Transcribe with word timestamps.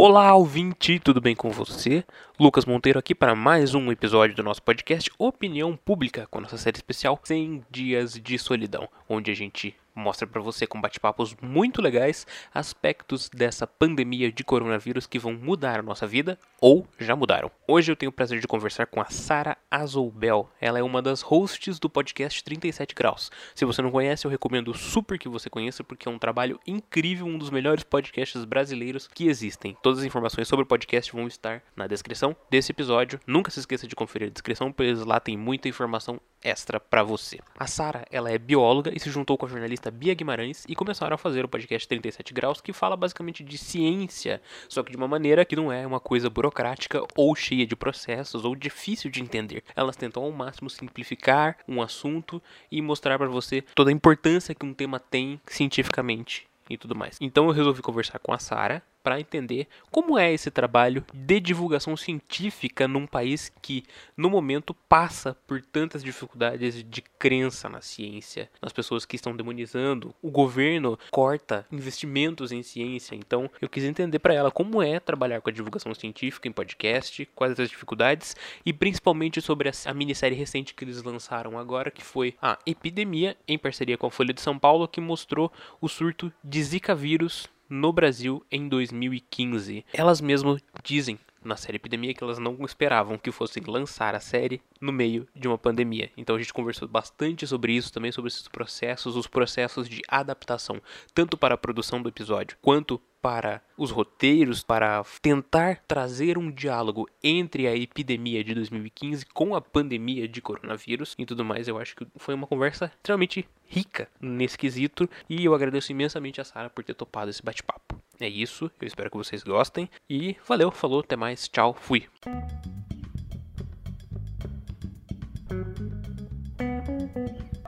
Olá, 0.00 0.32
ouvinte, 0.32 1.00
tudo 1.00 1.20
bem 1.20 1.34
com 1.34 1.50
você? 1.50 2.04
Lucas 2.38 2.64
Monteiro 2.64 3.00
aqui 3.00 3.16
para 3.16 3.34
mais 3.34 3.74
um 3.74 3.90
episódio 3.90 4.36
do 4.36 4.44
nosso 4.44 4.62
podcast 4.62 5.10
Opinião 5.18 5.76
Pública, 5.76 6.24
com 6.30 6.40
nossa 6.40 6.56
série 6.56 6.76
especial 6.76 7.18
100 7.20 7.64
Dias 7.68 8.12
de 8.12 8.38
Solidão, 8.38 8.88
onde 9.08 9.32
a 9.32 9.34
gente 9.34 9.74
mostra 9.98 10.26
para 10.26 10.40
você 10.40 10.66
com 10.66 10.80
bate-papos 10.80 11.34
muito 11.42 11.82
legais 11.82 12.26
aspectos 12.54 13.28
dessa 13.28 13.66
pandemia 13.66 14.30
de 14.30 14.44
coronavírus 14.44 15.06
que 15.06 15.18
vão 15.18 15.34
mudar 15.34 15.80
a 15.80 15.82
nossa 15.82 16.06
vida 16.06 16.38
ou 16.60 16.86
já 16.98 17.14
mudaram. 17.14 17.50
Hoje 17.66 17.90
eu 17.90 17.96
tenho 17.96 18.10
o 18.10 18.12
prazer 18.12 18.40
de 18.40 18.46
conversar 18.46 18.86
com 18.86 19.00
a 19.00 19.06
Sara 19.06 19.56
Azoubel. 19.70 20.48
Ela 20.60 20.78
é 20.78 20.82
uma 20.82 21.02
das 21.02 21.20
hosts 21.20 21.78
do 21.78 21.90
podcast 21.90 22.42
37 22.42 22.94
Graus. 22.94 23.30
Se 23.54 23.64
você 23.64 23.82
não 23.82 23.90
conhece, 23.90 24.26
eu 24.26 24.30
recomendo 24.30 24.72
super 24.72 25.18
que 25.18 25.28
você 25.28 25.50
conheça 25.50 25.82
porque 25.82 26.08
é 26.08 26.10
um 26.10 26.18
trabalho 26.18 26.58
incrível, 26.66 27.26
um 27.26 27.36
dos 27.36 27.50
melhores 27.50 27.82
podcasts 27.82 28.44
brasileiros 28.44 29.08
que 29.08 29.28
existem. 29.28 29.76
Todas 29.82 30.00
as 30.00 30.04
informações 30.04 30.48
sobre 30.48 30.62
o 30.62 30.66
podcast 30.66 31.12
vão 31.12 31.26
estar 31.26 31.62
na 31.74 31.86
descrição 31.86 32.36
desse 32.48 32.72
episódio. 32.72 33.20
Nunca 33.26 33.50
se 33.50 33.60
esqueça 33.60 33.86
de 33.86 33.96
conferir 33.96 34.28
a 34.28 34.32
descrição, 34.32 34.72
pois 34.72 35.04
lá 35.04 35.18
tem 35.18 35.36
muita 35.36 35.68
informação 35.68 36.20
extra 36.42 36.78
para 36.78 37.02
você. 37.02 37.38
A 37.58 37.66
Sara, 37.66 38.06
ela 38.10 38.30
é 38.30 38.38
bióloga 38.38 38.92
e 38.94 39.00
se 39.00 39.10
juntou 39.10 39.36
com 39.36 39.46
a 39.46 39.48
jornalista 39.48 39.90
Bia 39.90 40.14
Guimarães 40.14 40.64
e 40.68 40.74
começaram 40.74 41.14
a 41.14 41.18
fazer 41.18 41.44
o 41.44 41.48
podcast 41.48 41.86
37 41.88 42.32
Graus, 42.32 42.60
que 42.60 42.72
fala 42.72 42.96
basicamente 42.96 43.42
de 43.42 43.58
ciência, 43.58 44.40
só 44.68 44.82
que 44.82 44.90
de 44.90 44.96
uma 44.96 45.08
maneira 45.08 45.44
que 45.44 45.56
não 45.56 45.72
é 45.72 45.86
uma 45.86 46.00
coisa 46.00 46.30
burocrática 46.30 47.02
ou 47.16 47.34
cheia 47.34 47.66
de 47.66 47.76
processos 47.76 48.44
ou 48.44 48.54
difícil 48.54 49.10
de 49.10 49.22
entender. 49.22 49.62
Elas 49.74 49.96
tentam 49.96 50.22
ao 50.22 50.32
máximo 50.32 50.70
simplificar 50.70 51.58
um 51.66 51.82
assunto 51.82 52.42
e 52.70 52.80
mostrar 52.80 53.18
para 53.18 53.28
você 53.28 53.62
toda 53.74 53.90
a 53.90 53.92
importância 53.92 54.54
que 54.54 54.66
um 54.66 54.74
tema 54.74 55.00
tem 55.00 55.40
cientificamente 55.46 56.46
e 56.70 56.76
tudo 56.76 56.94
mais. 56.94 57.16
Então 57.20 57.46
eu 57.46 57.52
resolvi 57.52 57.82
conversar 57.82 58.18
com 58.18 58.32
a 58.32 58.38
Sara 58.38 58.82
para 59.08 59.18
entender 59.18 59.66
como 59.90 60.18
é 60.18 60.30
esse 60.30 60.50
trabalho 60.50 61.02
de 61.14 61.40
divulgação 61.40 61.96
científica 61.96 62.86
num 62.86 63.06
país 63.06 63.50
que, 63.62 63.82
no 64.14 64.28
momento, 64.28 64.74
passa 64.74 65.34
por 65.46 65.62
tantas 65.62 66.04
dificuldades 66.04 66.84
de 66.84 67.00
crença 67.18 67.70
na 67.70 67.80
ciência, 67.80 68.50
nas 68.60 68.70
pessoas 68.70 69.06
que 69.06 69.16
estão 69.16 69.34
demonizando. 69.34 70.14
O 70.20 70.30
governo 70.30 70.98
corta 71.10 71.66
investimentos 71.72 72.52
em 72.52 72.62
ciência, 72.62 73.14
então 73.14 73.50
eu 73.62 73.68
quis 73.70 73.84
entender 73.84 74.18
para 74.18 74.34
ela 74.34 74.50
como 74.50 74.82
é 74.82 75.00
trabalhar 75.00 75.40
com 75.40 75.48
a 75.48 75.54
divulgação 75.54 75.94
científica 75.94 76.46
em 76.46 76.52
podcast, 76.52 77.24
quais 77.34 77.58
as 77.58 77.70
dificuldades 77.70 78.36
e 78.62 78.74
principalmente 78.74 79.40
sobre 79.40 79.70
a 79.86 79.94
minissérie 79.94 80.36
recente 80.36 80.74
que 80.74 80.84
eles 80.84 81.02
lançaram 81.02 81.58
agora, 81.58 81.90
que 81.90 82.04
foi 82.04 82.34
a 82.42 82.58
Epidemia, 82.66 83.38
em 83.48 83.56
parceria 83.56 83.96
com 83.96 84.06
a 84.06 84.10
Folha 84.10 84.34
de 84.34 84.42
São 84.42 84.58
Paulo, 84.58 84.86
que 84.86 85.00
mostrou 85.00 85.50
o 85.80 85.88
surto 85.88 86.30
de 86.44 86.62
Zika 86.62 86.94
vírus 86.94 87.48
no 87.68 87.92
Brasil 87.92 88.44
em 88.50 88.68
2015. 88.68 89.84
Elas 89.92 90.20
mesmas 90.20 90.60
dizem 90.82 91.18
na 91.48 91.56
série 91.56 91.76
Epidemia 91.76 92.14
que 92.14 92.22
elas 92.22 92.38
não 92.38 92.56
esperavam 92.64 93.18
que 93.18 93.32
fossem 93.32 93.62
lançar 93.66 94.14
a 94.14 94.20
série 94.20 94.60
no 94.80 94.92
meio 94.92 95.26
de 95.34 95.48
uma 95.48 95.58
pandemia. 95.58 96.10
Então 96.16 96.36
a 96.36 96.38
gente 96.38 96.52
conversou 96.52 96.86
bastante 96.86 97.46
sobre 97.46 97.72
isso, 97.72 97.92
também 97.92 98.12
sobre 98.12 98.28
esses 98.28 98.46
processos, 98.46 99.16
os 99.16 99.26
processos 99.26 99.88
de 99.88 100.02
adaptação, 100.06 100.80
tanto 101.14 101.36
para 101.36 101.54
a 101.54 101.58
produção 101.58 102.00
do 102.00 102.08
episódio 102.08 102.56
quanto 102.60 103.00
para 103.20 103.60
os 103.76 103.90
roteiros, 103.90 104.62
para 104.62 105.02
tentar 105.20 105.82
trazer 105.88 106.38
um 106.38 106.50
diálogo 106.50 107.08
entre 107.22 107.66
a 107.66 107.74
epidemia 107.74 108.44
de 108.44 108.54
2015 108.54 109.26
com 109.26 109.54
a 109.56 109.60
pandemia 109.60 110.28
de 110.28 110.40
coronavírus 110.40 111.14
e 111.18 111.26
tudo 111.26 111.44
mais. 111.44 111.66
Eu 111.66 111.78
acho 111.78 111.96
que 111.96 112.06
foi 112.16 112.34
uma 112.34 112.46
conversa 112.46 112.92
extremamente 112.96 113.48
rica 113.66 114.08
nesse 114.20 114.56
quesito 114.56 115.08
e 115.28 115.44
eu 115.44 115.54
agradeço 115.54 115.90
imensamente 115.90 116.40
a 116.40 116.44
Sara 116.44 116.70
por 116.70 116.84
ter 116.84 116.94
topado 116.94 117.30
esse 117.30 117.42
bate-papo. 117.42 118.00
É 118.20 118.28
isso, 118.28 118.68
eu 118.80 118.86
espero 118.86 119.08
que 119.08 119.16
vocês 119.16 119.44
gostem 119.44 119.88
e 120.10 120.36
valeu, 120.46 120.72
falou, 120.72 121.00
até 121.00 121.14
mais, 121.14 121.48
tchau, 121.48 121.72
fui. 121.72 122.06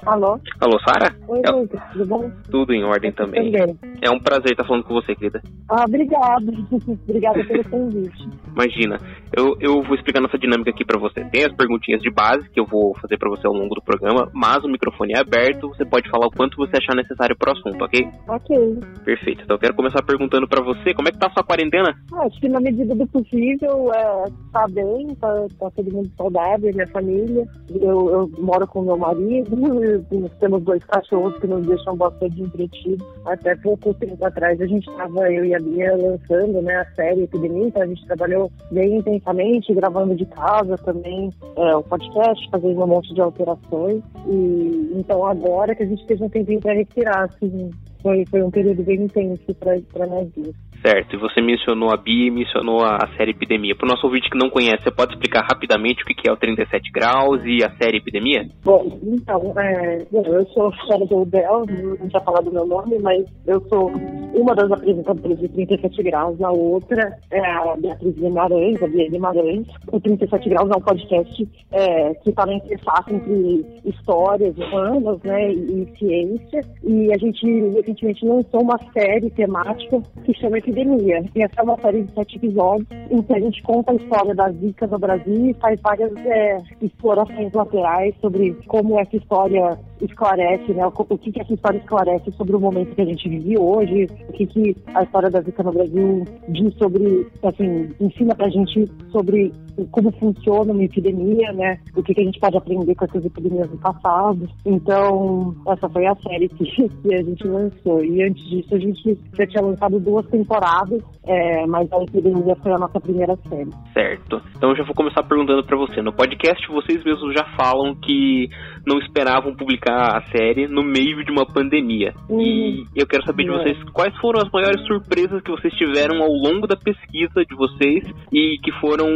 Alô? 0.05 0.41
Alô, 0.61 0.81
Sara? 0.81 1.17
Oi, 1.29 1.41
é, 1.47 1.51
Lucas, 1.53 1.81
tudo 1.93 2.07
bom? 2.07 2.31
Tudo 2.51 2.73
em 2.73 2.83
ordem 2.83 3.13
também. 3.13 3.53
Também. 3.53 3.90
É 4.03 4.11
um 4.11 4.19
prazer 4.19 4.53
estar 4.53 4.65
falando 4.65 4.85
com 4.85 4.95
você, 4.95 5.15
querida. 5.15 5.43
Ah, 5.69 5.85
obrigado. 5.87 6.51
Obrigada 7.09 7.45
pelo 7.45 7.65
convite. 7.65 8.29
Imagina. 8.53 8.97
Eu, 9.37 9.55
eu 9.61 9.83
vou 9.83 9.95
explicar 9.95 10.21
nossa 10.21 10.39
dinâmica 10.39 10.71
aqui 10.71 10.85
pra 10.85 10.99
você. 10.99 11.25
Tem 11.25 11.45
as 11.45 11.55
perguntinhas 11.55 12.01
de 12.01 12.11
base 12.11 12.49
que 12.51 12.59
eu 12.59 12.65
vou 12.65 12.95
fazer 13.01 13.19
pra 13.19 13.29
você 13.29 13.47
ao 13.47 13.53
longo 13.53 13.75
do 13.75 13.83
programa, 13.83 14.29
mas 14.35 14.65
o 14.65 14.69
microfone 14.69 15.13
é 15.13 15.21
aberto, 15.21 15.69
você 15.69 15.85
pode 15.85 16.11
falar 16.11 16.27
o 16.27 16.31
quanto 16.31 16.57
você 16.57 16.77
achar 16.77 16.97
necessário 16.97 17.37
pro 17.37 17.53
assunto, 17.53 17.85
ok? 17.85 18.09
Ok. 18.29 18.79
Perfeito. 19.05 19.43
Então 19.45 19.57
eu 19.57 19.61
quero 19.61 19.75
começar 19.75 20.03
perguntando 20.03 20.49
pra 20.49 20.65
você, 20.65 20.95
como 20.95 21.09
é 21.09 21.13
que 21.13 21.19
tá 21.19 21.29
a 21.29 21.33
sua 21.33 21.45
quarentena? 21.45 21.95
Ah, 22.13 22.25
acho 22.27 22.41
que 22.41 22.49
na 22.49 22.61
medida 22.61 22.95
do 22.95 23.07
possível, 23.07 23.93
é, 23.95 24.25
tá 24.53 24.67
bem, 24.71 25.15
tá, 25.21 25.47
tá 25.59 25.71
todo 25.71 25.93
mundo 25.93 26.11
saudável, 26.17 26.73
minha 26.73 26.89
família. 26.89 27.47
Eu, 27.71 28.11
eu 28.11 28.31
moro 28.39 28.67
com 28.67 28.83
meu 28.83 28.97
marido, 28.97 29.57
temos 30.41 30.63
dois 30.63 30.83
cachorros 30.85 31.39
que 31.39 31.47
nos 31.47 31.67
deixam 31.67 31.97
bastante 31.97 32.41
entretidos. 32.41 33.07
Até 33.27 33.55
pouco 33.57 33.90
tempo 33.95 34.25
atrás 34.25 34.61
a 34.61 34.67
gente 34.67 34.89
estava, 34.89 35.31
eu 35.33 35.45
e 35.45 35.55
a 35.55 35.59
Bia, 35.59 35.97
lançando 35.97 36.63
né, 36.63 36.77
a 36.77 36.95
série 36.95 37.23
Epidemia, 37.23 37.69
então 37.69 37.83
a 37.83 37.87
gente 37.87 38.07
trabalhou 38.07 38.51
bem 38.71 38.97
intensamente, 38.97 39.75
gravando 39.75 40.15
de 40.15 40.27
casa 40.27 40.77
também 40.79 41.31
é, 41.57 41.77
o 41.77 41.83
podcast, 41.83 42.49
fazendo 42.51 42.83
um 42.83 42.87
monte 42.87 43.13
de 43.15 43.21
alterações. 43.21 44.03
E 44.27 44.93
então 44.95 45.25
agora 45.25 45.75
que 45.75 45.83
a 45.83 45.87
gente 45.87 46.07
teve 46.07 46.25
um 46.25 46.29
tempinho 46.29 46.61
para 46.61 46.75
respirar, 46.75 47.25
assim, 47.25 47.71
foi, 48.03 48.25
foi 48.27 48.43
um 48.43 48.51
período 48.51 48.83
bem 48.83 49.03
intenso 49.03 49.55
para 49.55 50.07
nós 50.07 50.29
duas. 50.35 50.55
Certo, 50.83 51.15
e 51.15 51.19
você 51.19 51.43
mencionou 51.43 51.93
a 51.93 51.97
Bia 51.97 52.29
e 52.29 52.31
mencionou 52.31 52.83
a 52.83 53.07
série 53.17 53.33
Epidemia. 53.33 53.77
Para 53.77 53.87
o 53.87 53.91
nosso 53.91 54.07
ouvinte 54.07 54.31
que 54.31 54.39
não 54.39 54.49
conhece, 54.49 54.83
você 54.83 54.91
pode 54.91 55.13
explicar 55.13 55.43
rapidamente 55.43 56.03
o 56.03 56.07
que 56.07 56.29
é 56.29 56.33
o 56.33 56.37
37 56.37 56.91
Graus 56.91 57.43
e 57.45 57.63
a 57.63 57.71
série 57.77 57.99
Epidemia? 57.99 58.47
Bom, 58.65 58.99
então, 59.03 59.53
é, 59.59 59.99
eu 60.11 60.47
sou 60.49 60.73
Sara 60.87 61.05
Goldel, 61.05 61.67
não 61.99 62.09
tinha 62.09 62.21
falado 62.23 62.49
o 62.49 62.53
meu 62.53 62.67
nome, 62.67 62.99
mas 63.01 63.27
eu 63.47 63.61
sou 63.69 63.91
uma 64.35 64.55
das 64.55 64.73
apresentadoras 64.73 65.39
de 65.39 65.49
37 65.49 66.03
Graus, 66.03 66.41
a 66.41 66.51
outra 66.51 67.19
é 67.31 67.41
a 67.41 67.77
Beatriz 67.77 68.15
Guimarães, 68.15 68.83
a 68.83 68.87
Bia 68.87 69.11
Guimarães. 69.11 69.67
O 69.93 70.01
37 70.01 70.49
Graus 70.49 70.71
é 70.71 70.77
um 70.77 70.81
podcast 70.81 71.49
é, 71.73 72.15
que 72.15 72.31
está 72.31 72.47
na 72.47 72.55
interface 72.55 73.15
entre 73.15 73.67
histórias 73.85 74.57
humanas 74.57 75.21
né, 75.25 75.53
e, 75.53 75.83
e 75.83 75.99
ciência, 75.99 76.61
e 76.83 77.13
a 77.13 77.19
gente 77.19 77.47
recentemente 77.75 78.25
lançou 78.25 78.63
uma 78.63 78.79
série 78.95 79.29
temática 79.31 80.01
que 80.25 80.33
chama 80.35 80.59
Epidemia. 80.71 81.25
E 81.35 81.43
essa 81.43 81.61
é 81.61 81.63
uma 81.63 81.77
série 81.81 82.03
de 82.03 82.13
sete 82.15 82.37
episódios 82.37 82.87
em 83.11 83.23
que 83.23 83.33
a 83.33 83.41
gente 83.41 83.63
conta 83.63 83.93
a 83.93 83.97
história 83.97 84.35
da 84.35 84.51
Zika 84.51 84.87
no 84.87 84.99
Brasil 84.99 85.51
e 85.51 85.55
faz 85.55 85.81
várias 85.81 86.15
é, 86.25 86.59
explorações 86.81 87.53
laterais 87.53 88.15
sobre 88.21 88.55
como 88.67 88.99
essa 88.99 89.17
história 89.17 89.79
esclarece, 90.05 90.73
né? 90.73 90.87
O 90.87 91.19
que, 91.19 91.33
que 91.33 91.41
essa 91.41 91.55
história 91.55 91.79
esclarece 91.79 92.31
sobre 92.33 92.57
o 92.57 92.61
momento 92.61 92.95
que 92.95 93.03
a 93.03 93.07
gente 93.07 93.29
vive 93.29 93.59
hoje, 93.59 94.07
o 94.29 94.33
que, 94.33 94.47
que 94.47 94.77
a 94.95 95.03
história 95.03 95.31
da 95.31 95.41
Zika 95.41 95.63
no 95.63 95.73
Brasil 95.73 96.25
diz 96.49 96.75
sobre, 96.75 97.27
assim, 97.43 97.91
ensina 98.01 98.35
pra 98.35 98.49
gente 98.49 98.91
sobre 99.11 99.53
como 99.91 100.13
funciona 100.13 100.73
uma 100.73 100.85
epidemia, 100.85 101.53
né? 101.53 101.79
O 101.95 102.03
que, 102.03 102.15
que 102.15 102.21
a 102.21 102.25
gente 102.25 102.41
pode 102.41 102.57
aprender 102.57 102.95
com 102.95 103.05
essas 103.05 103.25
epidemias 103.25 103.71
do 103.71 103.79
passado. 103.79 104.49
Então, 104.65 105.55
essa 105.69 105.89
foi 105.89 106.07
a 106.07 106.15
série 106.17 106.49
que, 106.49 106.65
que 106.89 107.15
a 107.15 107.23
gente 107.23 107.47
lançou. 107.47 108.05
E 108.05 108.23
antes 108.23 108.45
disso, 108.49 108.75
a 108.75 108.79
gente 108.79 109.19
já 109.37 109.47
tinha 109.47 109.63
lançado 109.63 109.99
duas 110.01 110.27
temporadas, 110.27 111.03
é, 111.27 111.67
mas 111.67 111.91
a 111.93 112.03
epidemia 112.03 112.57
foi 112.57 112.73
a 112.73 112.79
nossa 112.79 113.01
primeira 113.01 113.37
série. 113.49 113.71
Certo. 113.93 114.41
Então, 114.57 114.71
eu 114.71 114.77
já 114.77 114.85
vou 114.85 114.95
começar 114.95 115.23
perguntando 115.23 115.65
para 115.65 115.77
você. 115.77 116.03
No 116.03 116.13
podcast, 116.13 116.67
vocês 116.69 117.03
mesmos 117.05 117.35
já 117.35 117.45
falam 117.57 117.95
que 117.95 118.49
não 118.87 118.99
esperavam 118.99 119.55
publicar 119.55 120.17
a 120.19 120.23
série 120.31 120.67
no 120.67 120.83
meio 120.83 121.25
de 121.25 121.31
uma 121.31 121.47
pandemia. 121.47 122.13
Uhum. 122.29 122.41
E 122.41 122.85
eu 122.97 123.07
quero 123.07 123.25
saber 123.25 123.45
de 123.45 123.51
É. 123.51 123.53
vocês 123.53 123.83
quais 123.93 124.17
foram 124.19 124.41
as 124.41 124.51
maiores 124.51 124.81
surpresas 124.87 125.43
que 125.43 125.51
vocês 125.51 125.73
tiveram 125.75 126.23
ao 126.23 126.31
longo 126.33 126.67
da 126.67 126.77
pesquisa 126.77 127.45
de 127.49 127.55
vocês 127.57 128.05
e 128.33 128.59
que 128.63 128.73
foram 128.81 129.07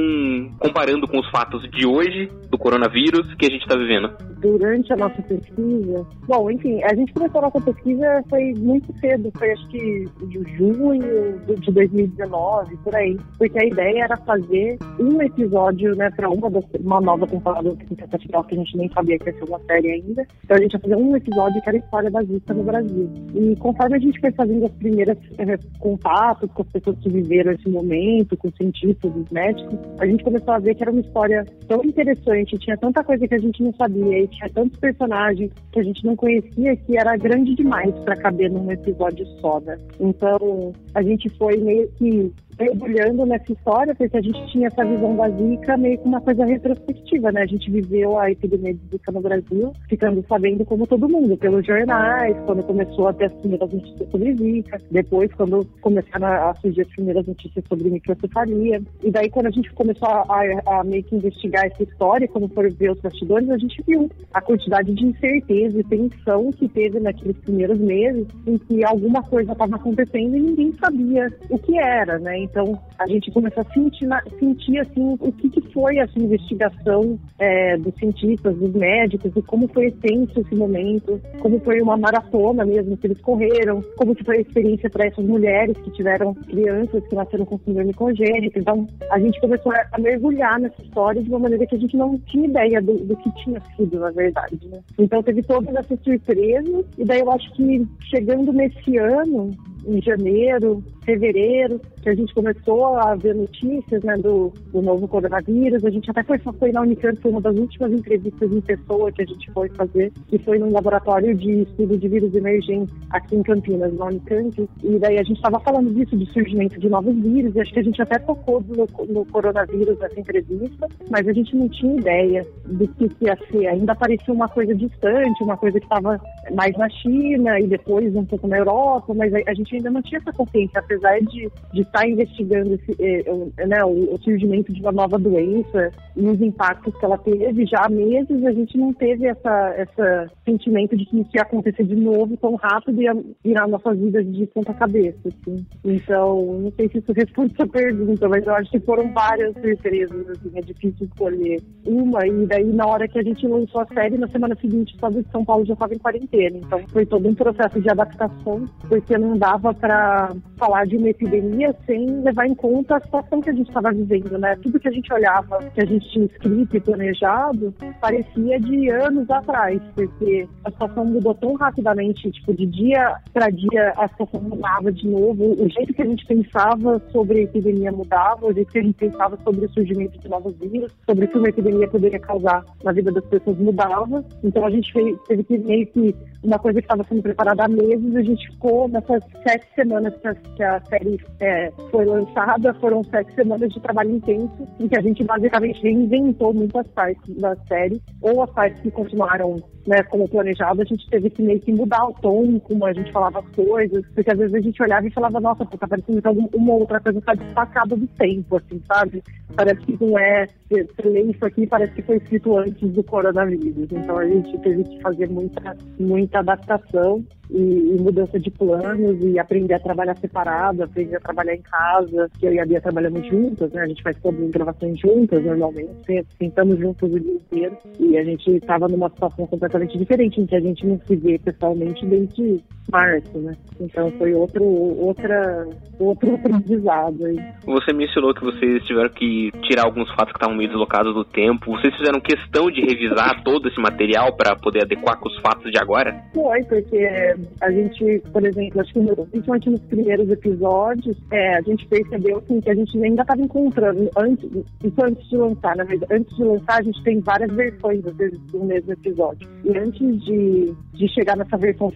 comparando 0.59 1.07
com 1.09 1.19
os 1.19 1.29
fatos 1.31 1.63
de 1.71 1.87
hoje, 1.87 2.29
do 2.51 2.59
coronavírus, 2.59 3.33
que 3.35 3.47
a 3.47 3.51
gente 3.51 3.63
está 3.63 3.77
vivendo. 3.77 4.11
durante 4.45 4.93
a 4.93 4.97
nossa 4.97 5.23
pesquisa. 5.23 6.07
Bom, 6.29 6.51
enfim, 6.51 6.83
a 6.85 6.95
gente 6.95 7.13
começou 7.15 7.39
a 7.41 7.45
nossa 7.45 7.61
pesquisa 7.63 8.23
foi 8.29 8.53
muito 8.59 8.93
cedo, 8.99 9.31
foi 9.39 9.51
acho 9.53 9.67
que 9.69 10.05
de 10.27 10.57
junho 10.59 11.39
de 11.61 11.73
2019, 11.73 12.77
por 12.85 12.95
aí. 12.95 13.17
Porque 13.39 13.59
a 13.59 13.67
ideia 13.67 14.05
era 14.05 14.17
fazer 14.19 14.77
um 15.01 15.21
episódio, 15.23 15.95
né, 15.97 16.11
para 16.11 16.29
uma, 16.29 16.51
das- 16.51 16.65
uma 16.81 17.01
nova 17.01 17.27
temporada 17.27 17.71
do 17.71 17.77
37 17.77 18.29
Graus, 18.29 18.47
que 18.47 18.55
a 18.55 18.59
gente 18.59 18.77
nem 18.77 18.89
sabia 18.91 19.19
que 19.19 19.31
ia 19.31 19.33
ser 19.39 19.45
uma 19.55 19.65
série 19.67 19.91
ainda. 19.91 20.27
Então 20.45 20.57
a 20.57 20.61
gente 20.61 20.73
ia 20.73 20.81
fazer 20.81 20.97
um 20.97 21.17
episódio 21.17 21.63
que 21.63 21.69
era 21.69 21.79
a 21.79 21.81
história 21.81 22.11
da 22.11 22.23
Zika 22.23 22.55
no 22.55 22.65
Brasil. 22.65 23.11
E 23.35 23.57
conforme 23.57 23.97
a 23.97 24.01
gente 24.01 24.21
foi 24.21 24.33
fazendo 24.33 24.67
as 24.67 24.73
primeiras 24.73 25.19
eh, 25.39 25.59
contatos 25.79 26.51
com 26.53 26.63
as 26.63 26.69
pessoas 26.69 26.99
que 26.99 27.09
viveram 27.09 27.53
esse 27.53 27.69
momento, 27.69 28.37
com 28.37 28.49
os 28.49 28.57
cientistas, 28.57 29.13
os 29.15 29.31
médicos, 29.31 29.79
a 29.99 30.07
gente 30.07 30.25
começou 30.25 30.55
a 30.55 30.59
ver 30.59 30.75
que 30.75 30.83
era 30.83 30.91
uma 30.91 31.01
história 31.01 31.45
tão 31.69 31.85
interessante, 31.85 32.59
tinha 32.59 32.77
tanta 32.77 33.03
coisa 33.05 33.27
que 33.27 33.35
a 33.35 33.39
gente 33.39 33.63
não 33.63 33.73
sabia, 33.75 34.21
e 34.21 34.29
tinha 34.29 34.49
tantos 34.51 34.79
personagens 34.79 35.51
que 35.73 35.81
a 35.81 35.83
gente 35.83 36.05
não 36.05 36.17
conhecia 36.17 36.77
que 36.77 36.99
era 36.99 37.17
grande 37.17 37.55
demais 37.55 37.95
para 38.01 38.17
caber 38.17 38.51
num 38.51 38.71
episódio 38.71 39.27
só, 39.41 39.61
né? 39.61 39.79
Então 40.01 40.73
a 40.95 41.03
gente 41.03 41.29
foi 41.31 41.57
meio 41.57 41.89
que 41.93 42.33
mergulhando 42.59 43.27
nessa 43.27 43.53
história, 43.53 43.95
porque 43.95 44.17
a 44.17 44.21
gente 44.21 44.47
tinha 44.53 44.69
essa 44.69 44.85
visão 44.85 45.17
da 45.17 45.29
Zika 45.29 45.77
meio 45.77 45.99
que 45.99 46.09
uma 46.09 46.21
coisa 46.21 46.45
retrospectiva, 46.45 47.33
né? 47.33 47.43
A 47.43 47.47
gente 47.47 47.71
viveu 47.71 48.19
a 48.19 48.31
epidemia 48.31 48.75
de 48.75 48.81
Zika 48.91 49.13
no 49.13 49.21
Brasil, 49.21 49.73
ficando 49.89 50.25
sabendo 50.29 50.65
como 50.65 50.87
todo 50.87 51.09
mundo, 51.09 51.37
pelos 51.37 51.67
jornais, 51.67 52.37
quando 52.47 52.63
começou 52.63 53.09
a 53.09 53.13
ter 53.13 53.27
as 53.27 53.35
primeiras 53.35 53.73
notícias 53.73 54.11
sobre 54.11 54.35
Zika, 54.35 54.81
depois 54.91 55.33
quando 55.35 55.67
começaram 55.81 56.27
a 56.27 56.55
surgir 56.57 56.83
as 56.83 56.89
primeiras 56.89 57.27
notícias 57.27 57.65
sobre 57.69 57.91
microcefalia. 57.91 58.83
E 59.03 59.11
daí 59.11 59.31
quando 59.31 59.47
a 59.47 59.51
gente 59.51 59.73
começou 59.73 60.09
a, 60.09 60.25
a, 60.29 60.81
a 60.81 60.85
meio 60.85 61.03
que 61.05 61.17
investigar 61.17 61.67
essa 61.67 61.83
história, 61.83 62.29
quando 62.29 62.49
for 62.49 62.71
ver 62.73 62.93
os 62.93 63.01
bastidores, 63.01 63.51
a 63.51 63.59
gente 63.59 63.83
viu 63.87 64.11
a 64.33 64.41
quantidade 64.41 64.93
de 64.95 65.07
incerteza 65.07 65.81
e 65.81 65.85
tensão 65.85 66.51
que 66.53 66.69
teve 66.69 67.01
naqueles 67.01 67.37
primeiros 67.39 67.79
meses, 67.79 68.27
em 68.47 68.59
que 68.59 68.85
alguma 68.85 69.23
coisa 69.23 69.53
estava 69.53 69.77
acontecendo 69.77 70.37
e 70.37 70.41
ninguém 70.41 70.73
sabia 70.79 71.29
o 71.51 71.59
que 71.59 71.79
era, 71.79 72.19
né? 72.19 72.44
Então 72.45 72.79
a 72.99 73.07
gente 73.07 73.31
começou 73.31 73.63
a 73.63 73.73
sentir, 73.73 74.09
sentir 74.39 74.79
assim, 74.79 75.17
o 75.21 75.33
que, 75.33 75.49
que 75.49 75.61
foi 75.73 75.99
essa 75.99 76.19
investigação 76.19 77.19
é, 77.39 77.77
dos 77.79 77.95
cientistas, 77.95 78.57
dos 78.57 78.73
médicos, 78.73 79.33
e 79.35 79.43
como 79.43 79.67
foi 79.69 79.91
tenso 79.91 80.41
esse 80.41 80.55
momento, 80.55 81.21
como 81.41 81.59
foi 81.61 81.81
uma 81.81 81.97
maratona 81.97 82.65
mesmo 82.65 82.97
que 82.97 83.07
eles 83.07 83.21
correram, 83.21 83.83
como 83.97 84.15
foi 84.25 84.39
a 84.39 84.41
experiência 84.41 84.89
para 84.91 85.07
essas 85.07 85.25
mulheres 85.25 85.77
que 85.79 85.91
tiveram 85.93 86.35
crianças 86.35 87.07
que 87.09 87.15
nasceram 87.15 87.45
com 87.45 87.59
síndrome 87.59 87.93
congênita. 87.95 88.59
Então 88.59 88.87
a 89.11 89.19
gente 89.19 89.41
começou 89.41 89.73
a 89.73 89.99
mergulhar 89.99 90.61
nessa 90.61 90.83
história 90.83 91.23
de 91.23 91.29
uma 91.29 91.39
maneira 91.39 91.67
que 91.67 91.77
a 91.77 91.79
gente 91.79 91.97
não 91.97 92.19
tinha 92.19 92.47
ideia 92.47 92.83
do, 92.83 92.95
do 92.95 93.17
que 93.17 93.31
tinha 93.43 93.61
sido, 93.77 93.99
na 93.99 94.11
verdade. 94.11 94.59
Né? 94.69 94.81
Então 94.99 95.23
teve 95.23 95.43
todas 95.43 95.75
essas 95.75 95.99
surpresas, 96.01 96.85
e 96.99 97.05
daí 97.05 97.21
eu 97.21 97.31
acho 97.31 97.53
que 97.55 97.87
chegando 98.11 98.53
nesse 98.53 98.97
ano, 98.99 99.51
em 99.87 100.01
janeiro, 100.01 100.83
fevereiro, 101.05 101.81
que 102.03 102.09
a 102.09 102.15
gente 102.15 102.35
começou 102.35 102.97
a 102.97 103.15
ver 103.15 103.35
notícias 103.35 104.03
né, 104.03 104.15
do, 104.17 104.53
do 104.73 104.83
novo 104.83 105.07
coronavírus. 105.09 105.85
A 105.85 105.91
gente 105.91 106.11
até 106.11 106.23
foi, 106.23 106.39
foi 106.39 106.73
na 106.73 106.83
Unicamp, 106.83 107.21
foi 107.21 107.31
uma 107.31 107.41
das 107.41 107.57
últimas 107.57 107.93
entrevistas 107.93 108.53
em 108.53 108.61
pessoa 108.61 109.13
que 109.13 109.23
a 109.23 109.27
gente 109.27 109.51
foi 109.53 109.69
fazer, 109.71 110.13
que 110.29 110.39
foi 110.39 110.59
num 110.59 110.73
laboratório 110.73 111.35
de 111.35 111.63
estudo 111.63 111.97
de 111.97 112.09
vírus 112.09 112.35
emergentes 112.35 112.95
aqui 113.11 113.37
em 113.37 113.43
Campinas, 113.43 113.95
na 113.95 114.07
Unicamp. 114.07 114.69
E 114.83 114.99
daí 114.99 115.19
a 115.19 115.23
gente 115.23 115.37
estava 115.37 115.61
falando 115.61 115.93
disso, 115.95 116.17
de 116.17 116.27
surgimento 116.33 116.79
de 116.79 116.89
novos 116.89 117.15
vírus, 117.17 117.55
e 117.55 117.61
acho 117.61 117.73
que 117.73 117.81
a 117.81 117.85
gente 117.85 118.03
até 118.03 118.19
tocou 118.19 118.63
no, 118.63 118.87
no 119.13 119.25
coronavírus 119.27 119.99
nessa 119.99 120.21
entrevista, 120.21 120.89
mas 121.11 121.27
a 121.27 121.33
gente 121.33 121.57
não 121.57 121.69
tinha 121.69 121.97
ideia 121.97 122.47
do 122.67 122.89
que 122.89 123.11
ia 123.21 123.37
ser. 123.51 123.67
Ainda 123.67 123.95
parecia 123.95 124.33
uma 124.33 124.49
coisa 124.49 124.75
distante, 124.75 125.43
uma 125.43 125.57
coisa 125.57 125.79
que 125.79 125.87
estava 125.87 126.21
mais 126.55 126.77
na 126.77 126.89
China 126.91 127.59
e 127.61 127.67
depois 127.67 128.15
um 128.15 128.25
pouco 128.25 128.47
na 128.47 128.59
Europa, 128.59 129.15
mas 129.15 129.33
a, 129.35 129.39
a 129.47 129.55
gente 129.55 129.77
ainda 129.77 129.91
não 129.91 130.03
tinha 130.03 130.19
essa 130.19 130.33
consciência, 130.33 130.83
apesar 130.95 131.21
de, 131.21 131.51
de 131.73 131.81
estar 131.81 132.09
investigando 132.09 132.75
esse, 132.75 132.97
eh, 133.01 133.67
né, 133.67 133.85
o, 133.85 134.17
surgimento 134.23 134.73
de 134.73 134.81
uma 134.81 134.93
nova 134.93 135.19
doença 135.19 135.91
e 136.17 136.27
os 136.27 136.41
impactos 136.41 136.97
que 136.97 137.05
ela 137.05 137.19
teve, 137.19 137.67
já 137.67 137.85
há 137.85 137.89
meses 137.89 138.45
a 138.45 138.53
gente 138.53 138.79
não 138.79 138.93
teve 138.93 139.27
essa, 139.27 139.75
essa 139.77 140.31
sentimento 140.45 140.97
de 140.97 141.05
que 141.07 141.21
isso 141.21 141.31
ia 141.35 141.43
acontecer 141.43 141.85
de 141.85 141.97
novo 141.97 142.37
tão 142.37 142.55
rápido 142.55 143.01
e 143.01 143.05
ia 143.05 143.17
virar 143.45 143.67
nossas 143.67 143.99
vidas 143.99 144.25
de 144.33 144.47
ponta 144.47 144.73
cabeça. 144.73 145.19
Assim. 145.27 145.67
Então, 145.85 146.61
não 146.61 146.73
sei 146.73 146.89
se 146.89 146.99
isso 146.99 147.13
responde 147.13 147.55
sua 147.57 147.67
pergunta, 147.67 148.29
mas 148.29 148.47
eu 148.47 148.55
acho 148.55 148.71
que 148.71 148.81
foram 148.81 149.13
várias 149.13 149.53
surpresas, 149.55 150.29
assim, 150.31 150.51
é 150.55 150.61
difícil 150.61 151.07
escolher 151.07 151.61
uma, 151.87 152.27
e 152.27 152.47
daí 152.47 152.65
na 152.73 152.87
hora 152.87 153.09
que 153.09 153.19
a 153.19 153.23
gente 153.23 153.47
lançou 153.47 153.81
a 153.81 153.87
série, 153.87 154.17
na 154.17 154.29
semana 154.29 154.57
seguinte 154.61 154.93
o 154.93 154.95
estado 154.95 155.23
de 155.23 155.31
São 155.31 155.45
Paulo 155.45 155.67
já 155.67 155.75
estava 155.75 155.95
em 155.95 155.99
quarentena, 155.99 156.59
então 156.59 156.81
foi 156.89 157.07
todo 157.07 157.29
um 157.29 157.35
processo 157.35 157.81
de 157.81 157.91
adaptação, 157.91 158.65
porque 158.89 159.17
não 159.19 159.37
dava 159.37 159.75
para 159.75 160.35
falar 160.57 160.84
de 160.85 160.97
uma 160.97 161.09
epidemia 161.09 161.75
sem 161.87 162.07
levar 162.23 162.47
em 162.47 162.55
conta 162.55 162.97
a 162.97 163.01
situação 163.01 163.41
que 163.41 163.51
a 163.51 163.53
gente 163.53 163.69
estava 163.69 163.93
vivendo, 163.93 164.39
né? 164.39 164.57
Tudo 164.63 164.81
que 164.81 164.89
a 164.89 164.93
gente 164.93 165.13
olhava, 165.13 165.59
que 165.75 165.81
a 165.81 165.87
gente 165.87 166.09
tinha 166.11 166.27
escrito 166.27 166.77
e 166.77 166.81
planejado, 166.81 167.75
parecia 168.01 168.61
de 168.61 168.91
anos 168.91 169.29
atrás, 169.31 169.81
porque 169.95 170.49
a 170.65 170.71
situação 170.71 171.05
mudou 171.05 171.35
tão 171.35 171.55
rapidamente, 171.55 172.31
tipo, 172.31 172.55
de 172.55 172.67
dia 172.67 173.17
para 173.33 173.51
dia 173.51 173.93
a 173.97 174.09
situação 174.09 174.41
mudava 174.41 174.91
de 174.93 175.07
novo, 175.09 175.53
o 175.63 175.69
jeito 175.69 175.95
que 175.95 176.03
a 176.03 176.07
gente 176.07 176.25
pensava 176.27 177.01
sobre 177.11 177.41
a 177.41 177.43
epidemia 177.43 177.93
mudava, 177.93 178.47
o 178.47 178.53
jeito 178.53 178.73
que 178.73 178.79
a 178.79 178.83
gente 178.83 178.95
pensava 178.95 179.39
sobre 179.43 179.67
o 179.67 179.71
surgimento 179.71 180.19
de 180.19 180.29
novos 180.29 180.55
vírus, 180.59 180.93
sobre 181.07 181.25
o 181.25 181.29
que 181.29 181.39
uma 181.39 181.49
epidemia 181.49 181.89
poderia 181.89 182.19
causar 182.19 182.65
na 182.83 182.93
vida 182.93 183.13
das 183.13 183.25
pessoas 183.27 183.59
mudava. 183.59 184.25
Então 184.43 184.65
a 184.65 184.71
gente 184.71 184.93
fez, 184.93 185.17
teve 185.27 185.45
que 185.45 185.59
meio 185.59 185.87
que 185.87 186.15
uma 186.43 186.59
coisa 186.59 186.81
que 186.81 186.85
estava 186.85 187.05
sendo 187.05 187.23
preparada 187.23 187.65
há 187.65 187.69
meses, 187.69 188.17
a 188.17 188.23
gente 188.23 188.47
ficou 188.49 188.89
nessas 188.89 189.23
sete 189.47 189.67
semanas 189.75 190.15
que 190.57 190.63
a, 190.63 190.74
a 190.77 190.81
série 190.87 191.21
é, 191.41 191.73
foi 191.91 192.05
lançada, 192.05 192.75
foram 192.75 193.03
sete 193.05 193.35
semanas 193.35 193.73
de 193.73 193.81
trabalho 193.81 194.11
intenso, 194.11 194.69
em 194.79 194.89
que 194.89 194.99
a 194.99 195.03
gente 195.03 195.25
basicamente 195.25 195.83
reinventou 195.83 196.53
muitas 196.53 196.87
partes 196.89 197.37
da 197.37 197.57
série, 197.69 198.01
ou 198.21 198.43
as 198.43 198.51
partes 198.51 198.81
que 198.81 198.91
continuaram 198.91 199.63
né, 199.87 200.03
como 200.05 200.29
planejado, 200.29 200.81
a 200.81 200.85
gente 200.85 201.09
teve 201.11 201.31
que 201.31 201.43
meio 201.43 201.61
que 201.61 201.73
mudar 201.73 202.07
o 202.07 202.15
tom, 202.15 202.59
como 202.61 202.87
a 202.87 202.93
gente 202.93 203.13
falava 203.13 203.41
as 203.41 203.49
coisas, 203.51 204.05
porque 204.15 204.31
às 204.31 204.39
vezes 204.39 204.55
a 204.55 204.61
gente 204.61 204.83
olhava 204.83 205.07
e 205.07 205.13
falava, 205.13 205.41
nossa, 205.41 205.65
pô, 205.65 205.77
tá 205.77 205.87
parecendo 205.87 206.23
que 206.23 206.29
alguma 206.29 206.75
outra 206.75 207.01
coisa 207.01 207.21
tá 207.21 207.35
destacada 207.35 207.95
do 207.95 208.07
tempo, 208.07 208.57
assim, 208.57 208.81
sabe? 208.87 209.23
Parece 209.55 209.81
que 209.83 210.05
não 210.05 210.19
é, 210.19 210.47
você 210.71 211.09
lê 211.09 211.23
isso 211.23 211.45
aqui, 211.45 211.67
parece 211.67 211.93
que 211.95 212.03
foi 212.03 212.17
escrito 212.17 212.57
antes 212.57 212.91
do 212.93 213.03
coronavírus. 213.05 213.89
Então 213.93 214.19
a 214.19 214.27
gente 214.27 214.59
teve 214.59 214.85
que 214.85 215.01
fazer 215.01 215.29
muita, 215.29 215.77
muita 215.99 216.39
adaptação 216.39 217.23
e, 217.51 217.57
e, 217.57 218.01
mudança 218.01 218.39
de 218.39 218.51
planos 218.51 219.23
e 219.23 219.39
aprender 219.39 219.75
a 219.75 219.81
trabalhar 219.81 220.17
separado, 220.17 220.83
aprender 220.83 221.17
a 221.17 221.21
trabalhar 221.21 221.55
em 221.55 221.63
casa, 221.63 222.31
que 222.39 222.47
eu 222.47 222.53
e 222.53 222.61
a 222.61 222.67
Bia 222.67 222.81
trabalhamos 222.81 223.27
juntas, 223.27 223.73
né? 223.73 223.83
A 223.83 223.87
gente 223.87 224.03
faz 224.03 224.17
todas 224.21 224.41
as 224.43 224.51
gravações 224.51 224.99
juntas 224.99 225.45
normalmente, 225.45 226.27
sentamos 226.39 226.79
juntos 226.79 227.13
o 227.13 227.21
dia 227.21 227.35
inteiro 227.35 227.77
e 227.99 228.17
a 228.17 228.25
gente 228.25 228.51
estava 228.51 228.89
numa 228.89 229.09
situação 229.09 229.47
completamente 229.47 229.99
diferente, 229.99 230.41
em 230.41 230.47
que 230.47 230.57
a 230.57 230.61
gente 230.61 230.87
não 230.87 231.01
se 231.07 231.17
vê 231.17 231.39
pessoalmente 231.39 232.05
desde 232.07 232.63
março, 232.91 233.39
né? 233.39 233.57
Então 233.81 234.11
foi 234.13 234.35
outro, 234.35 234.65
outra, 234.65 235.67
outro 235.99 236.35
aprendizado 236.35 237.25
aí. 237.25 237.37
Você 237.65 237.93
mencionou 237.93 238.35
que 238.35 238.45
vocês 238.45 238.85
tiveram 238.85 239.09
que 239.09 239.51
tirar 239.63 239.85
alguns 239.85 240.09
fatos 240.11 240.33
que 240.33 240.39
estavam 240.39 240.57
meio 240.57 240.69
deslocados 240.69 241.15
do 241.15 241.25
tempo. 241.25 241.73
Vocês 241.73 241.95
fizeram 241.97 242.21
questão 242.21 242.71
de 242.71 242.81
revisar 242.83 243.43
todo 243.43 243.69
esse 243.69 243.81
material 243.81 244.37
para 244.37 244.57
poder 244.57 244.83
adequar 244.83 245.19
com 245.19 245.29
os 245.29 245.39
fatos 245.41 245.71
de 245.71 245.79
agora? 245.79 246.23
Foi, 246.33 246.63
porque 246.65 247.34
a 247.61 247.71
gente, 247.71 248.23
por 248.33 248.45
exemplo, 248.45 248.81
acho 248.81 248.93
que 248.93 249.01
principalmente 249.31 249.71
nos 249.71 249.81
primeiros 249.83 250.29
episódios, 250.31 251.17
é, 251.31 251.57
a 251.57 251.61
gente 251.63 251.87
percebeu 251.87 252.39
assim, 252.39 252.61
que 252.61 252.71
a 252.71 252.75
gente 252.75 253.03
ainda 253.03 253.23
estava 253.23 253.41
encontrando, 253.41 254.11
antes, 254.17 254.51
isso 254.83 255.03
antes 255.03 255.29
de 255.29 255.37
lançar, 255.37 255.77
na 255.77 255.85
verdade, 255.85 256.13
antes 256.15 256.37
de 256.37 256.45
lançar 256.45 256.81
a 256.81 256.83
gente 256.83 257.03
tem 257.03 257.21
várias 257.21 257.53
versões 257.53 258.03
vezes, 258.17 258.39
do 258.51 258.65
mesmo 258.65 258.93
episódio. 258.93 259.49
E 259.65 259.77
antes 259.77 260.25
de, 260.25 260.75
de 260.93 261.09
chegar 261.09 261.37
nessa 261.37 261.57
versão 261.57 261.93